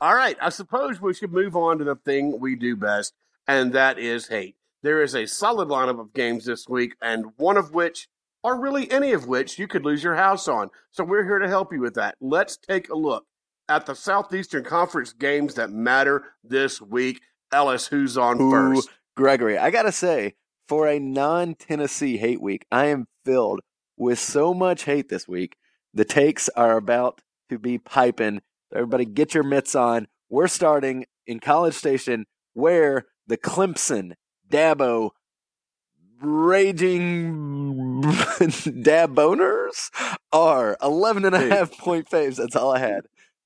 all 0.00 0.14
right. 0.14 0.36
I 0.40 0.48
suppose 0.48 1.00
we 1.00 1.14
should 1.14 1.32
move 1.32 1.56
on 1.56 1.78
to 1.78 1.84
the 1.84 1.96
thing 1.96 2.38
we 2.40 2.56
do 2.56 2.76
best, 2.76 3.12
and 3.46 3.72
that 3.72 3.98
is 3.98 4.28
hate. 4.28 4.56
There 4.82 5.02
is 5.02 5.14
a 5.14 5.26
solid 5.26 5.68
lineup 5.68 6.00
of 6.00 6.12
games 6.12 6.44
this 6.44 6.68
week, 6.68 6.94
and 7.00 7.26
one 7.36 7.56
of 7.56 7.72
which, 7.72 8.08
or 8.42 8.58
really 8.60 8.90
any 8.90 9.12
of 9.12 9.26
which, 9.28 9.58
you 9.58 9.68
could 9.68 9.84
lose 9.84 10.02
your 10.02 10.16
house 10.16 10.48
on. 10.48 10.70
So 10.90 11.04
we're 11.04 11.24
here 11.24 11.38
to 11.38 11.48
help 11.48 11.72
you 11.72 11.80
with 11.80 11.94
that. 11.94 12.16
Let's 12.20 12.56
take 12.56 12.88
a 12.88 12.96
look 12.96 13.24
at 13.68 13.86
the 13.86 13.94
Southeastern 13.94 14.64
Conference 14.64 15.12
games 15.12 15.54
that 15.54 15.70
matter 15.70 16.24
this 16.42 16.80
week. 16.80 17.20
Ellis, 17.52 17.86
who's 17.88 18.16
on 18.16 18.40
Ooh, 18.40 18.50
first? 18.50 18.88
Gregory, 19.16 19.58
I 19.58 19.70
gotta 19.70 19.92
say, 19.92 20.34
for 20.68 20.88
a 20.88 20.98
non-Tennessee 20.98 22.16
hate 22.16 22.40
week, 22.40 22.64
I 22.72 22.86
am 22.86 23.06
filled 23.24 23.60
with 23.96 24.18
so 24.18 24.54
much 24.54 24.84
hate 24.84 25.08
this 25.10 25.28
week. 25.28 25.56
The 25.92 26.04
takes 26.04 26.48
are 26.50 26.76
about 26.78 27.20
to 27.50 27.58
be 27.58 27.76
piping. 27.78 28.40
Everybody, 28.74 29.04
get 29.04 29.34
your 29.34 29.42
mitts 29.44 29.74
on. 29.74 30.08
We're 30.30 30.48
starting 30.48 31.04
in 31.26 31.40
College 31.40 31.74
Station, 31.74 32.24
where 32.54 33.04
the 33.26 33.36
Clemson 33.36 34.12
Dabo 34.50 35.10
raging 36.20 38.00
dab 38.82 39.14
boners 39.14 39.90
are 40.32 40.76
11 40.82 41.24
and 41.26 41.34
a 41.34 41.38
Dude. 41.40 41.52
half 41.52 41.76
point 41.78 42.08
faves. 42.08 42.36
That's 42.36 42.56
all 42.56 42.72
I 42.74 42.78
had 42.78 43.02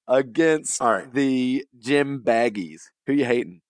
against 0.07 0.81
All 0.81 0.93
right. 0.93 1.13
the 1.13 1.65
Jim 1.79 2.23
Baggies. 2.25 2.83
Who 3.07 3.15
you 3.15 3.25
hating? 3.25 3.63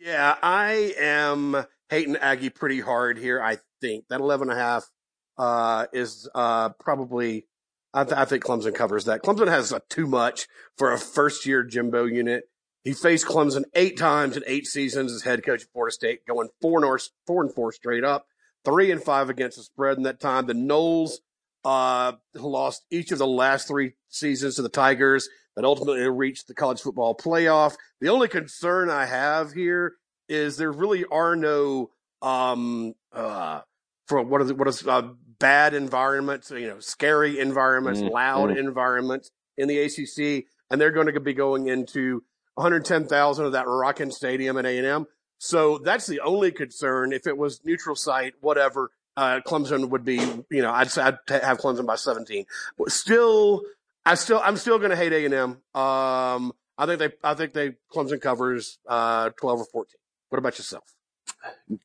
Yeah, 0.00 0.34
I 0.42 0.94
am 0.98 1.66
hating 1.90 2.16
Aggie 2.16 2.48
pretty 2.48 2.80
hard 2.80 3.18
here. 3.18 3.42
I 3.42 3.58
think 3.82 4.06
that 4.08 4.20
11 4.20 4.48
and 4.48 4.58
a 4.58 4.62
half 4.62 4.90
uh, 5.36 5.86
is 5.92 6.26
uh, 6.34 6.70
probably, 6.70 7.46
I, 7.92 8.04
th- 8.04 8.16
I 8.16 8.24
think 8.24 8.42
Clemson 8.42 8.74
covers 8.74 9.04
that. 9.04 9.22
Clemson 9.22 9.48
has 9.48 9.74
uh, 9.74 9.80
too 9.90 10.06
much 10.06 10.48
for 10.78 10.90
a 10.90 10.98
first 10.98 11.44
year 11.44 11.62
Jimbo 11.62 12.06
unit. 12.06 12.44
He 12.82 12.94
faced 12.94 13.26
Clemson 13.26 13.64
eight 13.74 13.98
times 13.98 14.38
in 14.38 14.42
eight 14.46 14.66
seasons 14.66 15.12
as 15.12 15.22
head 15.22 15.44
coach 15.44 15.64
at 15.64 15.72
Florida 15.72 15.92
State, 15.92 16.26
going 16.26 16.48
four 16.62 16.82
and, 16.82 17.02
four 17.26 17.42
and 17.42 17.54
four 17.54 17.70
straight 17.70 18.02
up, 18.02 18.24
three 18.64 18.90
and 18.90 19.02
five 19.02 19.28
against 19.28 19.58
the 19.58 19.64
spread 19.64 19.98
in 19.98 20.04
that 20.04 20.18
time. 20.18 20.46
The 20.46 20.54
Noles 20.54 21.16
uh, 21.62 22.12
lost 22.34 22.86
each 22.90 23.12
of 23.12 23.18
the 23.18 23.26
last 23.26 23.68
three 23.68 23.96
seasons 24.08 24.54
to 24.56 24.62
the 24.62 24.70
Tigers 24.70 25.28
that 25.56 25.64
ultimately 25.64 26.08
reached 26.08 26.48
the 26.48 26.54
college 26.54 26.80
football 26.80 27.14
playoff. 27.14 27.76
The 28.00 28.08
only 28.08 28.28
concern 28.28 28.90
I 28.90 29.06
have 29.06 29.52
here 29.52 29.94
is 30.28 30.56
there 30.56 30.72
really 30.72 31.04
are 31.10 31.36
no 31.36 31.90
um 32.22 32.94
uh 33.12 33.60
for 34.06 34.22
what 34.22 34.42
is 34.42 34.52
what 34.52 34.68
is 34.68 34.86
uh, 34.86 35.08
bad 35.38 35.72
environments, 35.72 36.50
you 36.50 36.68
know, 36.68 36.80
scary 36.80 37.38
environments, 37.38 38.00
Mm, 38.00 38.10
loud 38.10 38.50
mm. 38.50 38.58
environments 38.58 39.30
in 39.56 39.68
the 39.68 39.78
ACC, 39.78 40.46
and 40.70 40.80
they're 40.80 40.90
going 40.90 41.12
to 41.12 41.20
be 41.20 41.32
going 41.32 41.66
into 41.66 42.22
110,000 42.54 43.44
of 43.44 43.52
that 43.52 43.66
rocking 43.66 44.10
stadium 44.10 44.58
at 44.58 44.66
A&M. 44.66 45.06
So 45.38 45.78
that's 45.78 46.06
the 46.06 46.20
only 46.20 46.52
concern. 46.52 47.12
If 47.12 47.26
it 47.26 47.36
was 47.36 47.64
neutral 47.64 47.96
site, 47.96 48.34
whatever, 48.40 48.90
uh, 49.16 49.40
Clemson 49.46 49.88
would 49.90 50.04
be, 50.04 50.16
you 50.50 50.62
know, 50.62 50.70
I'd, 50.70 50.96
I'd 50.98 51.18
have 51.28 51.58
Clemson 51.58 51.86
by 51.86 51.96
17. 51.96 52.44
But 52.78 52.92
still, 52.92 53.62
I 54.06 54.14
still, 54.14 54.40
I'm 54.44 54.56
still 54.56 54.78
going 54.78 54.90
to 54.90 54.96
hate 54.96 55.12
A&M. 55.12 55.32
Um, 55.74 56.52
I 56.78 56.86
think 56.86 56.98
they, 56.98 57.10
I 57.22 57.34
think 57.34 57.52
they, 57.52 57.72
Clemson 57.92 58.20
covers, 58.20 58.78
uh, 58.88 59.30
12 59.38 59.60
or 59.60 59.64
14. 59.66 59.90
What 60.30 60.38
about 60.38 60.58
yourself? 60.58 60.84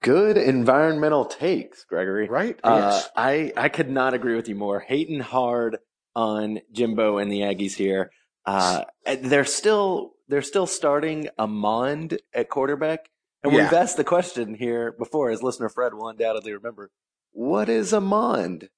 Good 0.02 0.38
environmental 0.38 1.26
takes, 1.26 1.84
Gregory. 1.86 2.28
Right? 2.28 2.60
Uh, 2.64 2.92
yes. 2.92 3.10
I 3.16 3.54
I 3.56 3.70
could 3.70 3.90
not 3.90 4.14
agree 4.14 4.36
with 4.36 4.50
you 4.50 4.56
more. 4.56 4.80
Hating 4.82 5.22
hard 5.22 5.78
on 6.16 6.60
Jimbo 6.72 7.18
and 7.20 7.32
the 7.32 7.42
Aggies 7.42 7.74
here. 7.76 8.12
Uh, 8.46 8.84
they're 9.22 9.46
still 9.46 10.14
they're 10.28 10.42
still 10.42 10.68
starting 10.68 11.30
Amond 11.40 12.18
at 12.34 12.50
quarterback, 12.50 13.10
and 13.44 13.54
Yeah. 13.54 13.64
we've 13.64 13.74
asked 13.74 13.98
the 13.98 14.04
question 14.04 14.56
here 14.56 14.92
before, 14.92 15.30
as 15.30 15.42
listener 15.44 15.70
Fred 15.70 15.94
will 15.94 16.10
undoubtedly 16.10 16.54
remember. 16.54 16.92
What 17.32 17.70
is 17.70 17.92
Amond? 17.94 18.70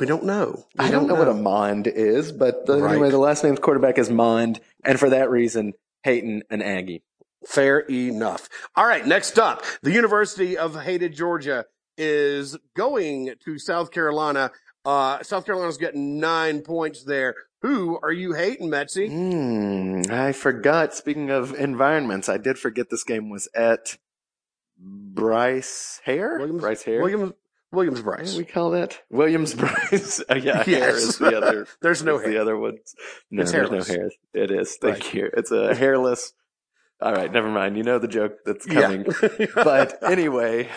We 0.00 0.06
don't 0.06 0.24
know. 0.24 0.64
We 0.78 0.84
I 0.86 0.90
don't 0.90 1.06
know, 1.06 1.14
what 1.14 1.28
a 1.28 1.34
Mond 1.34 1.86
is, 1.86 2.32
but 2.32 2.66
the, 2.66 2.78
Right. 2.80 2.92
anyway, 2.92 3.10
the 3.10 3.18
last 3.18 3.44
name's 3.44 3.58
quarterback 3.60 3.98
is 3.98 4.08
Mond, 4.10 4.60
and 4.84 4.98
for 4.98 5.10
that 5.10 5.30
reason, 5.30 5.74
hating 6.02 6.42
an 6.50 6.62
Aggie. 6.62 7.02
Fair 7.46 7.80
enough. 7.80 8.48
All 8.76 8.86
right, 8.86 9.06
next 9.06 9.38
up, 9.38 9.62
the 9.82 9.90
University 9.92 10.56
of 10.56 10.80
hated 10.80 11.12
Georgia 11.14 11.66
is 11.98 12.56
going 12.76 13.34
to 13.44 13.58
South 13.58 13.90
Carolina. 13.90 14.50
Uh, 14.84 15.22
South 15.22 15.44
Carolina's 15.44 15.76
getting 15.76 16.18
nine 16.18 16.62
points 16.62 17.04
there. 17.04 17.34
Who 17.60 17.98
are 18.02 18.10
you 18.12 18.32
hating, 18.32 18.68
Metsy? 18.70 19.08
Hmm, 19.08 20.02
I 20.12 20.32
forgot. 20.32 20.94
Speaking 20.94 21.30
of 21.30 21.52
environments, 21.54 22.28
I 22.28 22.38
did 22.38 22.58
forget 22.58 22.90
this 22.90 23.04
game 23.04 23.28
was 23.28 23.48
at 23.54 23.98
Brice 24.78 26.00
Hare. 26.04 26.38
Williams- 26.38 26.60
Brice 26.60 26.82
Hare. 26.82 27.00
Williams 27.02 27.32
Williams 27.72 28.02
Brice. 28.02 28.36
we 28.36 28.44
call 28.44 28.70
that? 28.72 29.00
Williams 29.10 29.54
Brice. 29.54 30.22
Oh, 30.28 30.34
yeah, 30.36 30.62
Yes. 30.66 30.94
is 30.96 31.18
the 31.18 31.36
other. 31.36 31.66
There's 31.82 32.02
no 32.02 32.18
is 32.18 32.26
the 32.26 32.38
other 32.38 32.56
ones. 32.56 32.94
No, 33.30 33.42
It's 33.42 33.52
there's 33.52 33.68
hairless. 33.68 33.88
no 33.88 33.94
hairs. 33.94 34.14
It 34.34 34.50
is. 34.50 34.76
Thank 34.80 34.94
Right. 35.04 35.14
you. 35.14 35.30
It's 35.36 35.50
a 35.50 35.74
hairless. 35.74 36.32
All 37.00 37.12
right, 37.14 37.32
never 37.32 37.48
mind. 37.50 37.76
You 37.76 37.82
know 37.82 37.98
the 37.98 38.06
joke 38.08 38.34
that's 38.44 38.64
coming. 38.66 39.04
Yeah. 39.38 39.46
but 39.56 39.98
anyway, 40.04 40.68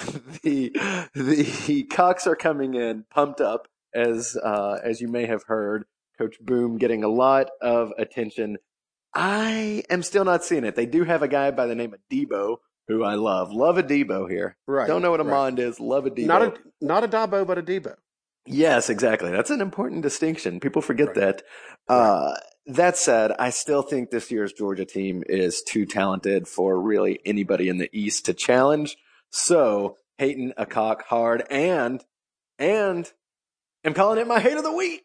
the 0.42 0.72
the 1.14 1.84
Cox 1.92 2.26
are 2.26 2.36
coming 2.36 2.74
in 2.74 3.06
pumped 3.12 3.42
up 3.42 3.68
as 3.94 4.36
uh, 4.42 4.80
as 4.84 5.02
you 5.02 5.08
may 5.08 5.28
have 5.28 5.44
heard. 5.44 5.86
Coach 6.18 6.38
Boom 6.42 6.78
getting 6.78 7.04
a 7.04 7.10
lot 7.10 7.50
of 7.62 7.92
attention. 7.98 8.58
I 9.14 9.84
am 9.90 10.02
still 10.02 10.26
not 10.26 10.44
seeing 10.44 10.64
it. 10.64 10.76
They 10.76 10.86
do 10.86 11.04
have 11.04 11.22
a 11.22 11.28
guy 11.28 11.52
by 11.52 11.68
the 11.68 11.76
name 11.76 11.94
of 11.94 12.00
Deebo 12.12 12.58
who 12.88 13.04
I 13.04 13.16
love. 13.16 13.52
Love 13.52 13.78
a 13.78 13.84
Deebo 13.84 14.30
here. 14.30 14.58
right. 14.68 14.88
Don't 14.88 15.02
know 15.02 15.12
what 15.12 15.20
a 15.20 15.24
right. 15.24 15.32
Mond 15.32 15.60
is. 15.60 15.80
Love 15.80 16.06
a 16.06 16.12
Deebo. 16.12 16.26
Not 16.28 16.42
a 16.44 16.54
not 16.82 17.04
a 17.04 17.08
Dabo, 17.08 17.46
but 17.46 17.58
a 17.58 17.64
Deebo. 17.64 17.96
Yes, 18.48 18.90
exactly. 18.90 19.32
That's 19.32 19.50
an 19.50 19.60
important 19.62 20.04
distinction. 20.04 20.60
People 20.60 20.82
forget 20.84 21.08
Right. 21.08 21.16
that. 21.16 21.44
Uh, 21.88 22.36
that 22.68 22.96
said, 22.98 23.32
I 23.40 23.50
still 23.50 23.82
think 23.82 24.10
this 24.12 24.30
year's 24.32 24.54
Georgia 24.54 24.86
team 24.86 25.24
is 25.28 25.62
too 25.64 25.86
talented 25.86 26.48
for 26.48 26.80
really 26.80 27.20
anybody 27.26 27.70
in 27.70 27.78
the 27.80 27.90
East 27.92 28.26
to 28.26 28.34
challenge. 28.36 28.98
So, 29.32 29.98
hating 30.20 30.54
a 30.58 30.66
cock 30.66 31.06
hard 31.08 31.44
and, 31.50 32.04
and 32.60 33.12
I'm 33.84 33.94
calling 33.94 34.20
it 34.20 34.28
my 34.28 34.40
hate 34.40 34.58
of 34.58 34.64
the 34.64 34.72
week. 34.74 35.04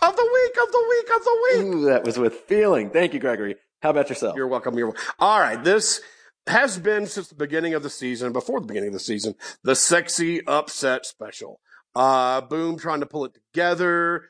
Of 0.00 0.16
the 0.16 0.22
week, 0.32 0.56
of 0.66 0.72
the 0.72 0.86
week, 0.88 1.16
of 1.16 1.24
the 1.24 1.40
week. 1.44 1.74
Ooh, 1.74 1.84
that 1.86 2.04
was 2.04 2.18
with 2.18 2.34
feeling. 2.34 2.90
Thank 2.90 3.14
you, 3.14 3.20
Gregory. 3.20 3.56
How 3.82 3.90
about 3.90 4.08
yourself? 4.08 4.34
You're 4.36 4.48
welcome. 4.48 4.76
You're 4.76 4.88
welcome. 4.88 5.02
All 5.18 5.38
right. 5.40 5.62
This 5.62 6.00
has 6.46 6.78
been 6.78 7.06
since 7.06 7.28
the 7.28 7.34
beginning 7.34 7.74
of 7.74 7.82
the 7.82 7.90
season, 7.90 8.32
before 8.32 8.60
the 8.60 8.66
beginning 8.66 8.88
of 8.88 8.94
the 8.94 9.00
season, 9.00 9.34
the 9.62 9.76
sexy 9.76 10.44
upset 10.46 11.06
special. 11.06 11.60
Uh, 11.94 12.40
boom, 12.40 12.78
trying 12.78 13.00
to 13.00 13.06
pull 13.06 13.24
it 13.24 13.34
together. 13.34 14.24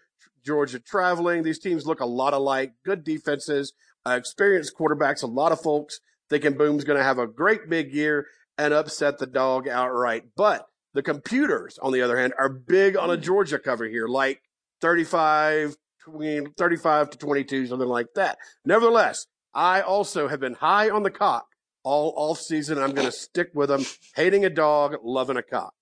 Georgia 0.44 0.80
traveling. 0.80 1.42
These 1.42 1.60
teams 1.60 1.86
look 1.86 2.00
a 2.00 2.06
lot 2.06 2.34
alike. 2.34 2.72
Good 2.84 3.04
defenses, 3.04 3.72
uh, 4.04 4.12
experienced 4.12 4.76
quarterbacks, 4.76 5.22
a 5.22 5.26
lot 5.26 5.52
of 5.52 5.60
folks 5.60 6.00
thinking 6.32 6.54
Boom's 6.54 6.84
going 6.84 6.98
to 6.98 7.04
have 7.04 7.18
a 7.18 7.26
great 7.26 7.68
big 7.68 7.92
year 7.92 8.26
and 8.56 8.72
upset 8.72 9.18
the 9.18 9.26
dog 9.26 9.68
outright. 9.68 10.24
But 10.34 10.66
the 10.94 11.02
computers, 11.02 11.78
on 11.82 11.92
the 11.92 12.00
other 12.00 12.18
hand, 12.18 12.32
are 12.38 12.48
big 12.48 12.96
on 12.96 13.10
a 13.10 13.18
Georgia 13.18 13.58
cover 13.58 13.84
here, 13.84 14.08
like 14.08 14.40
35, 14.80 15.76
20, 16.04 16.46
35 16.56 17.10
to 17.10 17.18
22, 17.18 17.66
something 17.66 17.88
like 17.88 18.06
that. 18.14 18.38
Nevertheless, 18.64 19.26
I 19.52 19.82
also 19.82 20.26
have 20.26 20.40
been 20.40 20.54
high 20.54 20.88
on 20.88 21.02
the 21.02 21.10
cock 21.10 21.46
all 21.84 22.12
off 22.16 22.38
season. 22.40 22.78
I'm 22.78 22.92
going 22.92 23.06
to 23.06 23.12
stick 23.12 23.50
with 23.54 23.68
them. 23.68 23.84
Hating 24.16 24.44
a 24.44 24.50
dog, 24.50 24.96
loving 25.02 25.36
a 25.36 25.42
cock. 25.42 25.74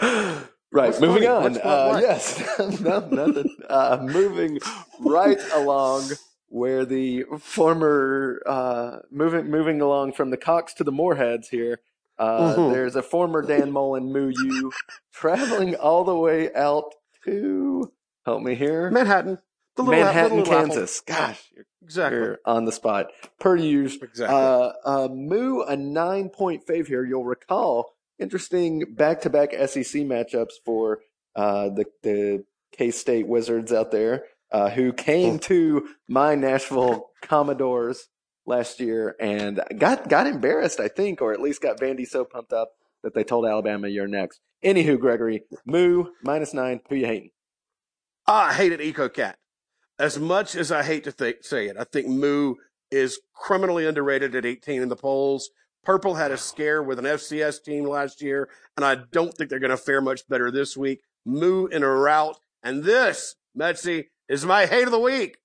right, 0.00 0.44
What's 0.70 1.00
moving 1.00 1.22
funny? 1.24 1.60
on. 1.60 1.60
Uh, 1.62 1.98
yes, 2.00 2.42
no, 2.80 3.00
nothing. 3.08 3.56
Uh, 3.68 3.98
moving 4.02 4.58
right 5.00 5.38
along 5.54 6.10
where 6.48 6.84
the 6.84 7.24
former 7.40 8.42
uh, 8.46 8.98
moving 9.10 9.50
moving 9.50 9.80
along 9.80 10.12
from 10.12 10.30
the 10.30 10.36
Cox 10.36 10.74
to 10.74 10.84
the 10.84 10.92
Moorheads 10.92 11.48
here. 11.48 11.80
Uh, 12.18 12.54
Mhm. 12.54 12.72
There's 12.72 12.96
a 12.96 13.02
former 13.02 13.42
Dan 13.42 13.70
Mullen 13.72 14.12
Moo 14.12 14.30
U 14.34 14.72
traveling 15.12 15.74
all 15.74 16.04
the 16.04 16.14
way 16.16 16.52
out 16.54 16.94
to 17.24 17.92
help 18.24 18.42
me 18.42 18.54
here, 18.54 18.90
Manhattan. 18.90 19.38
The 19.76 19.82
little, 19.82 20.04
Manhattan, 20.04 20.38
little 20.38 20.54
apple. 20.54 20.66
Kansas. 20.74 21.00
Gosh, 21.00 21.42
you're, 21.54 21.64
Exactly. 21.82 22.18
you're 22.18 22.38
on 22.44 22.64
the 22.64 22.72
spot 22.72 23.08
per 23.38 23.56
usual. 23.56 24.04
Exactly. 24.04 24.34
Uh, 24.36 24.72
uh, 24.84 25.08
Moo, 25.12 25.60
a 25.62 25.76
nine 25.76 26.30
point 26.30 26.66
fave 26.66 26.86
here. 26.86 27.04
You'll 27.04 27.24
recall 27.24 27.92
interesting 28.18 28.94
back 28.94 29.20
to 29.22 29.30
back 29.30 29.52
SEC 29.52 30.02
matchups 30.02 30.54
for 30.64 31.00
uh, 31.34 31.68
the 31.68 31.84
the 32.02 32.44
K 32.72 32.90
State 32.90 33.26
Wizards 33.28 33.72
out 33.72 33.90
there, 33.90 34.24
uh, 34.50 34.70
who 34.70 34.92
came 34.92 35.38
to 35.40 35.88
my 36.08 36.34
Nashville 36.34 37.10
Commodores 37.22 38.08
last 38.46 38.80
year 38.80 39.14
and 39.20 39.60
got 39.78 40.08
got 40.08 40.26
embarrassed, 40.26 40.80
I 40.80 40.88
think, 40.88 41.20
or 41.20 41.32
at 41.32 41.40
least 41.40 41.60
got 41.60 41.78
Vandy 41.78 42.06
so 42.06 42.24
pumped 42.24 42.52
up 42.52 42.70
that 43.02 43.14
they 43.14 43.24
told 43.24 43.46
Alabama 43.46 43.88
you're 43.88 44.06
next. 44.08 44.40
Anywho, 44.64 44.98
Gregory, 44.98 45.42
Moo 45.66 46.06
minus 46.22 46.54
nine. 46.54 46.80
Who 46.88 46.96
you 46.96 47.06
hating? 47.06 47.30
I 48.26 48.54
hated 48.54 48.80
EcoCat. 48.80 49.34
As 49.98 50.18
much 50.18 50.54
as 50.54 50.70
I 50.70 50.82
hate 50.82 51.04
to 51.04 51.12
th- 51.12 51.38
say 51.42 51.68
it, 51.68 51.76
I 51.78 51.84
think 51.84 52.06
Moo 52.08 52.56
is 52.90 53.20
criminally 53.34 53.86
underrated 53.86 54.34
at 54.34 54.44
18 54.44 54.82
in 54.82 54.88
the 54.88 54.96
polls. 54.96 55.50
Purple 55.84 56.16
had 56.16 56.30
a 56.30 56.36
scare 56.36 56.82
with 56.82 56.98
an 56.98 57.04
FCS 57.04 57.62
team 57.62 57.84
last 57.84 58.20
year, 58.20 58.48
and 58.76 58.84
I 58.84 58.96
don't 59.12 59.32
think 59.32 59.48
they're 59.48 59.58
going 59.58 59.70
to 59.70 59.76
fare 59.76 60.00
much 60.00 60.28
better 60.28 60.50
this 60.50 60.76
week. 60.76 61.00
Moo 61.24 61.66
in 61.66 61.82
a 61.82 61.88
rout. 61.88 62.38
And 62.62 62.84
this, 62.84 63.36
Metsy, 63.56 64.06
is 64.28 64.44
my 64.44 64.66
hate 64.66 64.84
of 64.84 64.90
the 64.90 64.98
week. 64.98 65.38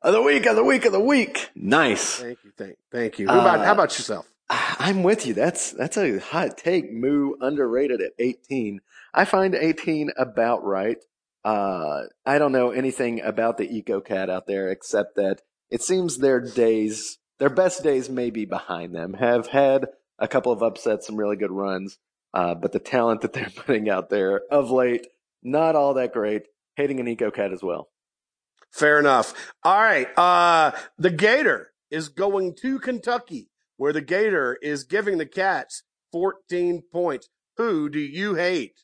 Of 0.00 0.12
the 0.14 0.22
week, 0.22 0.46
of 0.46 0.54
the 0.54 0.64
week, 0.64 0.84
of 0.84 0.92
the 0.92 1.00
week. 1.00 1.50
Nice. 1.56 2.16
Thank 2.16 2.38
you. 2.44 2.52
Thank, 2.56 2.76
thank 2.92 3.18
you. 3.18 3.26
Who 3.26 3.38
about, 3.38 3.58
Uh, 3.60 3.64
how 3.64 3.72
about 3.72 3.98
yourself? 3.98 4.28
I'm 4.48 5.02
with 5.02 5.26
you. 5.26 5.34
That's 5.34 5.72
that's 5.72 5.98
a 5.98 6.18
hot 6.20 6.56
take. 6.56 6.90
Moo 6.92 7.34
underrated 7.40 8.00
at 8.00 8.12
18. 8.18 8.80
I 9.12 9.24
find 9.24 9.54
18 9.54 10.10
about 10.16 10.64
right. 10.64 10.98
Uh, 11.44 12.02
I 12.26 12.38
don't 12.38 12.52
know 12.52 12.70
anything 12.70 13.20
about 13.20 13.58
the 13.58 13.68
Eco 13.70 14.00
Cat 14.00 14.28
out 14.28 14.46
there 14.46 14.68
except 14.68 15.16
that 15.16 15.42
it 15.70 15.82
seems 15.82 16.18
their 16.18 16.40
days, 16.40 17.18
their 17.38 17.50
best 17.50 17.82
days, 17.82 18.08
may 18.08 18.30
be 18.30 18.44
behind 18.44 18.94
them. 18.94 19.14
Have 19.14 19.48
had 19.48 19.86
a 20.18 20.28
couple 20.28 20.52
of 20.52 20.62
upsets, 20.62 21.06
some 21.06 21.16
really 21.16 21.36
good 21.36 21.52
runs, 21.52 21.98
uh, 22.34 22.54
but 22.54 22.72
the 22.72 22.78
talent 22.78 23.20
that 23.22 23.32
they're 23.34 23.50
putting 23.54 23.88
out 23.88 24.10
there 24.10 24.42
of 24.50 24.70
late, 24.70 25.06
not 25.42 25.76
all 25.76 25.94
that 25.94 26.12
great. 26.12 26.42
Hating 26.76 27.00
an 27.00 27.08
Eco 27.08 27.30
Cat 27.30 27.52
as 27.52 27.62
well. 27.62 27.88
Fair 28.70 28.98
enough. 28.98 29.34
All 29.64 29.80
right. 29.80 30.06
Uh, 30.16 30.72
the 30.96 31.10
Gator 31.10 31.70
is 31.90 32.08
going 32.08 32.54
to 32.60 32.78
Kentucky, 32.78 33.50
where 33.76 33.92
the 33.92 34.00
Gator 34.00 34.58
is 34.62 34.84
giving 34.84 35.18
the 35.18 35.26
Cats 35.26 35.82
14 36.12 36.82
points. 36.92 37.28
Who 37.56 37.88
do 37.88 37.98
you 37.98 38.34
hate? 38.34 38.82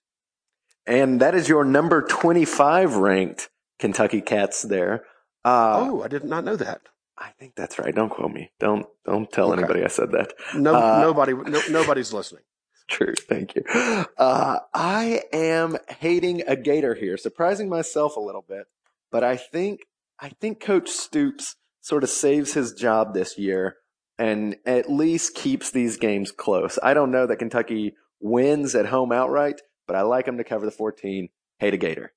And 0.87 1.20
that 1.20 1.35
is 1.35 1.49
your 1.49 1.64
number 1.64 2.03
25 2.03 2.97
ranked 2.97 3.49
Kentucky 3.79 4.20
Cats 4.20 4.62
there. 4.62 5.05
Uh, 5.44 5.87
oh, 5.88 6.03
I 6.03 6.09
did 6.09 6.25
not 6.25 6.44
know 6.44 6.57
that. 6.57 6.83
I 7.16 7.31
think 7.38 7.55
that's 7.55 7.79
right. 7.79 7.94
Don't 7.94 8.09
quote 8.11 8.33
me. 8.33 8.51
Don't 8.59 8.87
don't 9.07 9.31
tell 9.31 9.53
Okay. 9.53 9.61
anybody 9.62 9.85
I 9.85 9.88
said 9.88 10.11
that. 10.12 10.33
No, 10.55 10.75
Uh, 10.75 11.01
nobody, 11.01 11.33
no, 11.35 11.61
nobody's 11.70 12.12
listening. 12.12 12.42
True. 12.88 13.14
Thank 13.14 13.55
you. 13.55 13.62
Uh, 14.18 14.59
I 14.75 15.23
am 15.33 15.79
hating 16.01 16.42
a 16.47 16.57
Gator 16.57 16.94
here, 16.94 17.16
surprising 17.16 17.68
myself 17.68 18.16
a 18.16 18.20
little 18.20 18.44
bit, 18.47 18.66
but 19.12 19.23
I 19.25 19.37
think 19.37 19.81
I 20.20 20.31
think 20.31 20.61
Coach 20.61 20.88
Stoops 20.90 21.57
sort 21.81 22.03
of 22.05 22.11
saves 22.11 22.55
his 22.55 22.73
job 22.73 23.14
this 23.14 23.38
year 23.38 23.77
and 24.18 24.57
at 24.66 24.90
least 24.90 25.35
keeps 25.35 25.70
these 25.70 25.97
games 25.97 26.31
close. 26.33 26.79
I 26.83 26.94
don't 26.94 27.11
know 27.11 27.27
that 27.27 27.37
Kentucky 27.38 27.94
wins 28.20 28.75
at 28.75 28.87
home 28.87 29.12
outright, 29.12 29.61
but 29.87 29.97
I 29.97 30.03
like 30.03 30.27
them 30.27 30.38
to 30.38 30.44
cover 30.44 30.64
the 30.64 30.73
14. 30.73 31.29
Hate 31.59 31.75
a 31.75 31.77
Gator. 31.77 32.12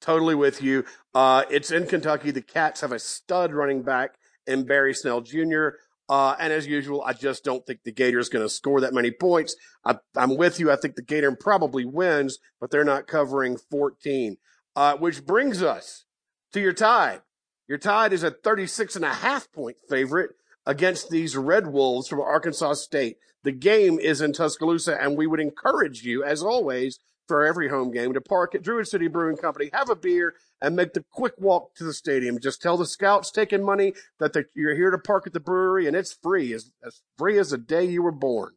Totally 0.00 0.34
with 0.34 0.62
you. 0.62 0.84
Uh, 1.14 1.44
it's 1.48 1.70
in 1.70 1.86
Kentucky. 1.86 2.30
The 2.30 2.42
Cats 2.42 2.80
have 2.80 2.92
a 2.92 2.98
stud 2.98 3.52
running 3.52 3.82
back 3.82 4.16
in 4.46 4.64
Benny 4.64 4.92
Snell 4.92 5.20
Jr. 5.20 5.68
Uh, 6.08 6.34
and 6.38 6.52
as 6.52 6.66
usual, 6.66 7.02
I 7.02 7.12
just 7.12 7.44
don't 7.44 7.64
think 7.64 7.84
the 7.84 7.92
Gator 7.92 8.18
is 8.18 8.28
going 8.28 8.44
to 8.44 8.48
score 8.48 8.80
that 8.80 8.92
many 8.92 9.10
points. 9.10 9.54
I, 9.84 9.98
am 10.16 10.36
with 10.36 10.58
you. 10.58 10.70
I 10.70 10.76
think 10.76 10.96
the 10.96 11.02
Gator 11.02 11.34
probably 11.36 11.84
wins, 11.84 12.38
but 12.60 12.70
they're 12.70 12.84
not 12.84 13.06
covering 13.06 13.56
14. 13.56 14.36
Uh, 14.74 14.96
which 14.96 15.24
brings 15.24 15.62
us 15.62 16.04
to 16.52 16.60
your 16.60 16.72
Tide. 16.72 17.22
Your 17.68 17.78
Tide 17.78 18.12
is 18.12 18.22
a 18.22 18.30
36 18.30 18.96
and 18.96 19.04
a 19.04 19.14
half 19.14 19.50
point 19.52 19.76
favorite 19.88 20.30
against 20.66 21.10
these 21.10 21.36
Red 21.36 21.68
Wolves 21.68 22.08
from 22.08 22.20
Arkansas 22.20 22.74
State. 22.74 23.18
The 23.44 23.52
game 23.52 23.98
is 23.98 24.20
in 24.20 24.32
Tuscaloosa, 24.32 25.00
and 25.00 25.16
we 25.16 25.26
would 25.26 25.40
encourage 25.40 26.04
you, 26.04 26.22
as 26.22 26.42
always, 26.42 26.98
for 27.26 27.44
every 27.44 27.68
home 27.68 27.90
game 27.90 28.12
to 28.14 28.20
park 28.20 28.54
at 28.54 28.62
Druid 28.62 28.88
City 28.88 29.08
Brewing 29.08 29.36
Company, 29.36 29.70
have 29.72 29.90
a 29.90 29.96
beer, 29.96 30.34
and 30.60 30.76
make 30.76 30.92
the 30.92 31.04
quick 31.10 31.34
walk 31.38 31.74
to 31.76 31.84
the 31.84 31.92
stadium. 31.94 32.38
Just 32.38 32.62
tell 32.62 32.76
the 32.76 32.86
scouts 32.86 33.30
taking 33.30 33.64
money 33.64 33.94
that 34.18 34.34
you're 34.54 34.74
here 34.74 34.90
to 34.90 34.98
park 34.98 35.26
at 35.26 35.32
the 35.32 35.40
brewery, 35.40 35.86
and 35.86 35.96
it's 35.96 36.12
free, 36.12 36.52
as, 36.52 36.72
as 36.84 37.00
free 37.18 37.38
as 37.38 37.50
the 37.50 37.58
day 37.58 37.84
you 37.84 38.02
were 38.02 38.12
born. 38.12 38.52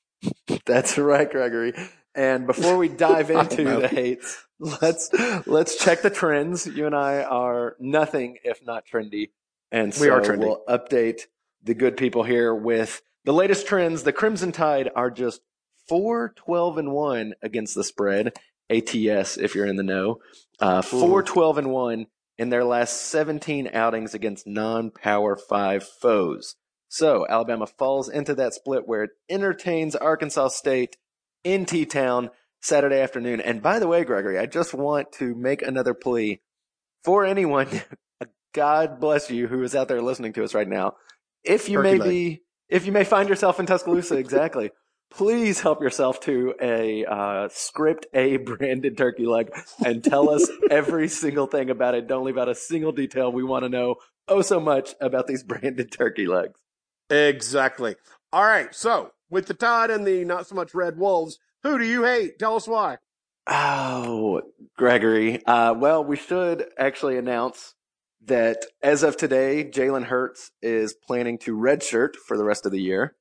That's 0.66 0.98
right, 0.98 1.30
Gregory. 1.30 1.74
And 2.14 2.46
before 2.46 2.76
we 2.76 2.88
dive 2.88 3.30
into 3.30 3.64
the 3.64 3.88
hates, 3.88 4.44
let's 4.58 5.10
let's 5.46 5.82
check 5.82 6.02
the 6.02 6.10
trends. 6.10 6.66
You 6.66 6.86
and 6.86 6.94
I 6.94 7.22
are 7.22 7.76
nothing 7.80 8.38
if 8.44 8.64
not 8.64 8.84
trendy, 8.86 9.30
and 9.70 9.94
so 9.94 10.02
we 10.02 10.10
are 10.10 10.20
trendy. 10.20 10.40
we'll 10.40 10.62
update 10.68 11.22
the 11.62 11.74
good 11.74 11.96
people 11.96 12.22
here 12.22 12.54
with 12.54 13.00
the 13.24 13.32
latest 13.32 13.66
trends. 13.66 14.02
The 14.02 14.12
Crimson 14.12 14.52
Tide 14.52 14.90
are 14.94 15.10
just 15.10 15.40
4 15.88 16.32
12 16.36 16.78
and 16.78 16.92
1 16.92 17.34
against 17.42 17.74
the 17.74 17.84
spread. 17.84 18.32
ATS, 18.70 19.36
if 19.36 19.54
you're 19.54 19.66
in 19.66 19.76
the 19.76 19.82
know. 19.82 20.18
Uh, 20.60 20.82
4 20.82 21.22
12 21.22 21.58
and 21.58 21.70
1 21.70 22.06
in 22.38 22.48
their 22.48 22.64
last 22.64 23.02
17 23.02 23.70
outings 23.72 24.14
against 24.14 24.46
non 24.46 24.90
Power 24.90 25.36
5 25.36 25.84
foes. 26.00 26.56
So 26.88 27.26
Alabama 27.28 27.66
falls 27.66 28.08
into 28.08 28.34
that 28.34 28.54
split 28.54 28.86
where 28.86 29.04
it 29.04 29.10
entertains 29.28 29.96
Arkansas 29.96 30.48
State 30.48 30.96
in 31.44 31.64
T 31.64 31.86
Town 31.86 32.30
Saturday 32.60 33.00
afternoon. 33.00 33.40
And 33.40 33.62
by 33.62 33.78
the 33.78 33.88
way, 33.88 34.04
Gregory, 34.04 34.38
I 34.38 34.46
just 34.46 34.74
want 34.74 35.12
to 35.12 35.34
make 35.34 35.62
another 35.62 35.94
plea 35.94 36.40
for 37.04 37.24
anyone. 37.24 37.68
God 38.54 39.00
bless 39.00 39.30
you 39.30 39.48
who 39.48 39.62
is 39.62 39.74
out 39.74 39.88
there 39.88 40.02
listening 40.02 40.34
to 40.34 40.44
us 40.44 40.54
right 40.54 40.68
now. 40.68 40.96
If 41.42 41.68
you 41.68 41.78
Turkey 41.82 41.98
may 41.98 42.08
be, 42.08 42.42
if 42.72 42.86
you 42.86 42.92
may 42.92 43.04
find 43.04 43.28
yourself 43.28 43.60
in 43.60 43.66
Tuscaloosa, 43.66 44.16
exactly 44.16 44.70
please 45.12 45.60
help 45.60 45.82
yourself 45.82 46.20
to 46.20 46.54
a 46.60 47.04
uh, 47.04 47.48
script 47.50 48.06
A 48.14 48.38
branded 48.38 48.96
turkey 48.96 49.26
leg 49.26 49.50
and 49.84 50.02
tell 50.02 50.30
us 50.30 50.48
every 50.70 51.08
single 51.08 51.46
thing 51.46 51.70
about 51.70 51.94
it. 51.94 52.06
Don't 52.08 52.24
leave 52.24 52.38
out 52.38 52.48
a 52.48 52.54
single 52.54 52.92
detail. 52.92 53.30
We 53.30 53.44
want 53.44 53.64
to 53.64 53.68
know 53.68 53.96
oh 54.28 54.42
so 54.42 54.58
much 54.58 54.94
about 55.00 55.26
these 55.26 55.42
branded 55.42 55.92
turkey 55.92 56.26
legs. 56.26 56.58
Exactly. 57.10 57.96
All 58.32 58.44
right. 58.44 58.74
So 58.74 59.12
with 59.30 59.46
the 59.46 59.54
Tide 59.54 59.90
and 59.90 60.06
the 60.06 60.24
not 60.24 60.46
so 60.46 60.54
much 60.54 60.74
Red 60.74 60.98
Wolves, 60.98 61.38
who 61.62 61.78
do 61.78 61.84
you 61.84 62.04
hate? 62.04 62.38
Tell 62.38 62.56
us 62.56 62.66
why. 62.66 62.98
Oh, 63.46 64.42
Gregory. 64.78 65.44
Uh, 65.44 65.74
well, 65.76 66.04
we 66.04 66.16
should 66.16 66.66
actually 66.78 67.18
announce 67.18 67.74
that 68.26 68.64
as 68.82 69.02
of 69.02 69.16
today, 69.16 69.64
Jalen 69.64 70.04
Hurts 70.04 70.50
is 70.62 70.94
planning 70.94 71.38
to 71.38 71.56
redshirt 71.56 72.16
for 72.16 72.36
the 72.36 72.44
rest 72.44 72.66
of 72.66 72.72
the 72.72 72.80
year. 72.80 73.16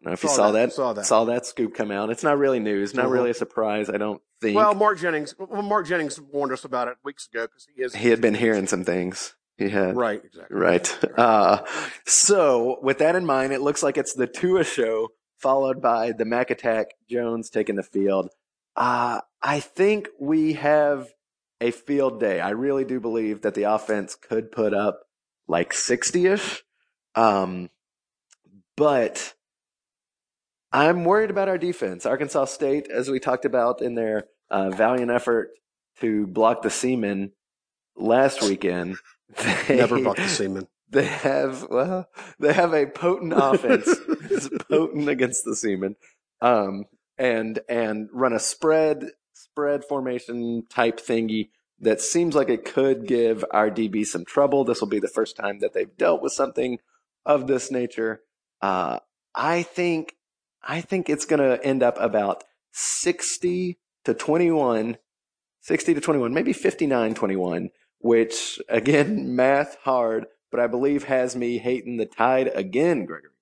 I 0.00 0.04
don't 0.04 0.10
know 0.10 0.14
if 0.14 0.22
you 0.22 0.28
saw 0.28 0.52
that, 0.52 0.72
Saw 0.72 0.92
that. 0.92 1.06
Saw 1.06 1.24
that 1.24 1.44
scoop 1.46 1.74
come 1.74 1.90
out. 1.90 2.10
It's 2.10 2.22
not 2.22 2.38
really 2.38 2.60
news. 2.60 2.94
Not 2.94 3.06
Mhm. 3.06 3.12
really 3.12 3.30
a 3.30 3.34
surprise. 3.34 3.90
I 3.90 3.96
don't 3.96 4.22
think. 4.40 4.56
Well, 4.56 4.74
Mark 4.74 4.98
Jennings. 4.98 5.34
Well, 5.38 5.62
Mark 5.62 5.86
Jennings 5.86 6.20
warned 6.20 6.52
us 6.52 6.64
about 6.64 6.86
it 6.86 6.96
weeks 7.02 7.26
ago 7.32 7.46
because 7.48 7.66
he 7.74 7.82
is. 7.82 7.94
he 7.96 8.08
had 8.10 8.20
been 8.20 8.34
hearing 8.34 8.68
some 8.68 8.84
things. 8.84 9.34
He 9.56 9.70
had. 9.70 9.96
Right. 9.96 10.22
Exactly. 10.24 10.56
Right. 10.56 10.98
Uh, 11.18 11.64
so 12.06 12.78
with 12.82 12.98
that 12.98 13.16
in 13.16 13.26
mind, 13.26 13.52
it 13.52 13.60
looks 13.60 13.82
like 13.82 13.96
it's 13.98 14.14
the 14.14 14.26
Tua 14.28 14.62
show 14.62 15.08
followed 15.36 15.82
by 15.82 16.12
the 16.12 16.24
Mac 16.24 16.50
Attack 16.50 16.92
Jones 17.10 17.50
taking 17.50 17.74
the 17.76 17.82
field. 17.82 18.30
Uh, 18.76 19.20
I 19.42 19.58
think 19.60 20.08
we 20.20 20.52
have 20.54 21.08
a 21.60 21.70
field 21.70 22.20
day. 22.20 22.40
I 22.40 22.50
really 22.50 22.84
do 22.84 23.00
believe 23.00 23.42
that 23.42 23.54
the 23.54 23.64
offense 23.64 24.14
could 24.14 24.52
put 24.52 24.74
up 24.74 25.00
like 25.46 25.72
60ish. 25.72 26.60
Um, 27.14 27.70
but 28.76 29.34
I'm 30.72 31.04
worried 31.04 31.30
about 31.30 31.48
our 31.48 31.58
defense. 31.58 32.06
Arkansas 32.06 32.46
State, 32.46 32.88
as 32.88 33.08
we 33.08 33.18
talked 33.18 33.44
about 33.44 33.82
in 33.82 33.94
their 33.94 34.24
uh, 34.50 34.70
valiant 34.70 35.10
effort 35.10 35.50
to 36.00 36.26
block 36.26 36.62
the 36.62 36.70
seamen 36.70 37.32
last 37.96 38.42
weekend, 38.42 38.98
they, 39.68 39.76
Never 39.76 40.00
buck 40.02 40.16
the 40.16 40.28
seaman. 40.28 40.68
They 40.90 41.04
have 41.04 41.66
well, 41.68 42.08
they 42.38 42.52
have 42.52 42.72
a 42.72 42.86
potent 42.86 43.34
offense. 43.36 43.86
it's 44.30 44.48
potent 44.70 45.08
against 45.08 45.44
the 45.44 45.54
seamen, 45.54 45.96
um, 46.40 46.86
and 47.18 47.58
and 47.68 48.08
run 48.10 48.32
a 48.32 48.38
spread 48.38 49.10
spread 49.58 49.84
formation 49.84 50.64
type 50.70 51.00
thingy 51.00 51.48
that 51.80 52.00
seems 52.00 52.36
like 52.36 52.48
it 52.48 52.64
could 52.64 53.08
give 53.08 53.44
our 53.50 53.68
DB 53.68 54.06
some 54.06 54.24
trouble. 54.24 54.62
This 54.62 54.80
will 54.80 54.88
be 54.88 55.00
the 55.00 55.08
first 55.08 55.36
time 55.36 55.58
that 55.58 55.72
they've 55.72 55.96
dealt 55.96 56.22
with 56.22 56.32
something 56.32 56.78
of 57.26 57.48
this 57.48 57.68
nature. 57.68 58.22
Uh, 58.62 59.00
I 59.34 59.64
think 59.64 60.14
I 60.62 60.80
think 60.80 61.10
it's 61.10 61.24
going 61.24 61.40
to 61.40 61.64
end 61.66 61.82
up 61.82 61.96
about 61.98 62.44
60 62.70 63.78
to 64.04 64.14
21, 64.14 64.96
60 65.60 65.94
to 65.94 66.00
21, 66.00 66.32
maybe 66.32 66.52
59 66.52 67.14
21, 67.14 67.70
which 67.98 68.60
again, 68.68 69.34
math 69.36 69.76
hard, 69.82 70.26
but 70.52 70.60
I 70.60 70.68
believe 70.68 71.04
has 71.04 71.34
me 71.34 71.58
hating 71.58 71.96
the 71.96 72.06
tide 72.06 72.52
again, 72.54 73.06
Gregory. 73.06 73.32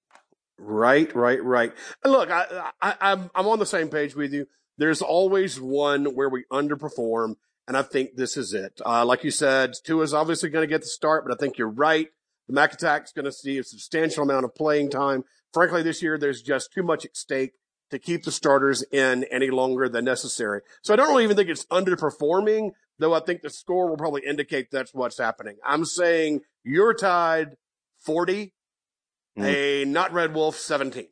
Right, 0.59 1.15
right, 1.15 1.45
right. 1.45 1.75
Look, 2.07 2.31
I, 2.31 2.71
I, 2.81 2.95
I'm 3.03 3.31
I'm 3.35 3.47
on 3.47 3.59
the 3.59 3.67
same 3.67 3.91
page 3.91 4.15
with 4.15 4.33
you. 4.33 4.47
There's 4.79 5.03
always 5.03 5.61
one 5.61 6.15
where 6.15 6.29
we 6.29 6.45
underperform, 6.53 7.37
and 7.67 7.77
I 7.77 7.83
think 7.83 8.17
this 8.17 8.37
is 8.37 8.53
it. 8.53 8.81
Uh, 8.85 9.05
like 9.05 9.25
you 9.25 9.31
said, 9.31 9.75
Tua's 9.85 10.13
obviously 10.15 10.51
going 10.51 10.63
to 10.63 10.73
get 10.73 10.83
the 10.83 10.87
start, 10.89 11.25
but 11.27 11.33
I 11.35 11.37
think 11.39 11.59
you're 11.59 11.69
right. 11.69 12.09
The 12.47 12.53
Mac 12.55 12.75
Attack's 12.75 13.13
going 13.13 13.25
to 13.25 13.33
see 13.33 13.59
a 13.59 13.65
substantial 13.65 14.23
amount 14.23 14.45
of 14.45 14.55
playing 14.55 14.91
time. 14.91 15.25
Frankly, 15.53 15.83
this 15.83 16.03
year 16.03 16.19
there's 16.19 16.43
just 16.43 16.73
too 16.73 16.83
much 16.83 17.05
at 17.05 17.17
stake 17.17 17.53
to 17.91 17.99
keep 17.99 18.25
the 18.25 18.33
starters 18.33 18.83
in 18.93 19.25
any 19.25 19.49
longer 19.51 19.89
than 19.89 20.05
necessary. 20.05 20.61
So 20.83 20.93
I 20.93 20.97
don't 20.97 21.09
really 21.09 21.25
even 21.25 21.37
think 21.37 21.49
it's 21.49 21.65
underperforming, 21.67 22.73
though 22.99 23.15
I 23.15 23.21
think 23.21 23.43
the 23.43 23.51
score 23.51 23.89
will 23.89 23.97
probably 23.97 24.23
indicate 24.27 24.71
that's 24.71 24.93
what's 24.93 25.19
happening. 25.19 25.57
I'm 25.65 25.85
saying 25.85 26.41
you're 26.65 26.95
tied 26.95 27.57
40, 28.01 28.53
Mm. 29.39 29.45
a 29.45 29.85
not 29.85 30.13
Red 30.15 30.35
Wolf 30.35 30.57
17. 30.57 31.09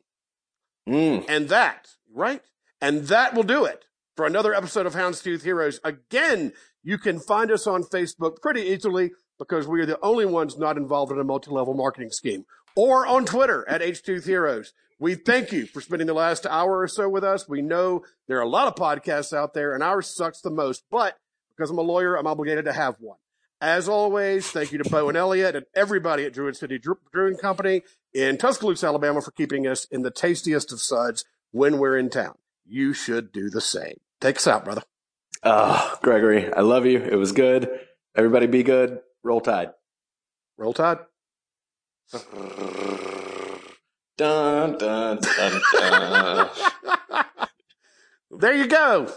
Mm. 0.89 1.25
And 1.27 1.49
that, 1.49 1.89
right? 2.11 2.41
And 2.81 3.03
that 3.07 3.33
will 3.33 3.43
do 3.43 3.65
it 3.65 3.85
for 4.15 4.25
another 4.25 4.53
episode 4.53 4.85
of 4.85 4.93
Houndstooth 4.93 5.43
Heroes. 5.43 5.79
Again, 5.83 6.53
you 6.83 6.97
can 6.97 7.19
find 7.19 7.51
us 7.51 7.67
on 7.67 7.83
Facebook 7.83 8.41
pretty 8.41 8.61
easily 8.61 9.11
because 9.37 9.67
we 9.67 9.81
are 9.81 9.85
the 9.85 9.99
only 10.01 10.25
ones 10.25 10.57
not 10.57 10.77
involved 10.77 11.11
in 11.11 11.19
a 11.19 11.23
multi-level 11.23 11.73
marketing 11.73 12.11
scheme 12.11 12.45
or 12.75 13.05
on 13.07 13.25
Twitter 13.25 13.67
at 13.67 13.81
H2 13.81 14.25
Heroes. 14.25 14.73
We 14.99 15.15
thank 15.15 15.51
you 15.51 15.65
for 15.65 15.81
spending 15.81 16.07
the 16.07 16.13
last 16.13 16.45
hour 16.45 16.79
or 16.79 16.87
so 16.87 17.09
with 17.09 17.23
us. 17.23 17.49
We 17.49 17.61
know 17.61 18.03
there 18.27 18.37
are 18.37 18.43
a 18.43 18.47
lot 18.47 18.67
of 18.67 18.75
podcasts 18.75 19.35
out 19.35 19.53
there 19.53 19.73
and 19.73 19.83
ours 19.83 20.07
sucks 20.07 20.41
the 20.41 20.49
most, 20.49 20.83
but 20.89 21.17
because 21.55 21.69
I'm 21.69 21.77
a 21.77 21.81
lawyer, 21.81 22.15
I'm 22.15 22.27
obligated 22.27 22.65
to 22.65 22.73
have 22.73 22.95
one. 22.99 23.17
As 23.61 23.89
always, 23.89 24.51
thank 24.51 24.71
you 24.71 24.77
to 24.77 24.89
Bo 24.89 25.09
and 25.09 25.17
Elliot 25.17 25.55
and 25.55 25.65
everybody 25.73 26.25
at 26.25 26.33
Druid 26.33 26.55
City 26.55 26.79
Brewing 27.11 27.37
Company 27.37 27.81
in 28.13 28.37
Tuscaloosa, 28.37 28.87
Alabama 28.87 29.21
for 29.21 29.31
keeping 29.31 29.65
us 29.65 29.85
in 29.85 30.01
the 30.01 30.11
tastiest 30.11 30.71
of 30.71 30.81
suds 30.81 31.25
when 31.51 31.77
we're 31.77 31.97
in 31.97 32.09
town. 32.09 32.35
You 32.65 32.93
should 32.93 33.31
do 33.31 33.49
the 33.49 33.61
same. 33.61 33.99
Take 34.21 34.37
us 34.37 34.47
out, 34.47 34.65
brother. 34.65 34.83
Oh, 35.43 35.97
Gregory, 36.01 36.51
I 36.53 36.61
love 36.61 36.85
you. 36.85 36.99
It 36.99 37.15
was 37.15 37.31
good. 37.31 37.69
Everybody 38.15 38.47
be 38.47 38.63
good. 38.63 38.99
Roll 39.23 39.41
Tide. 39.41 39.71
Roll 40.57 40.73
Tide. 40.73 40.99
Dun, 44.17 44.77
dun, 44.77 45.19
dun, 45.19 45.61
dun. 45.73 46.49
There 48.37 48.53
you 48.53 48.67
go. 48.67 49.07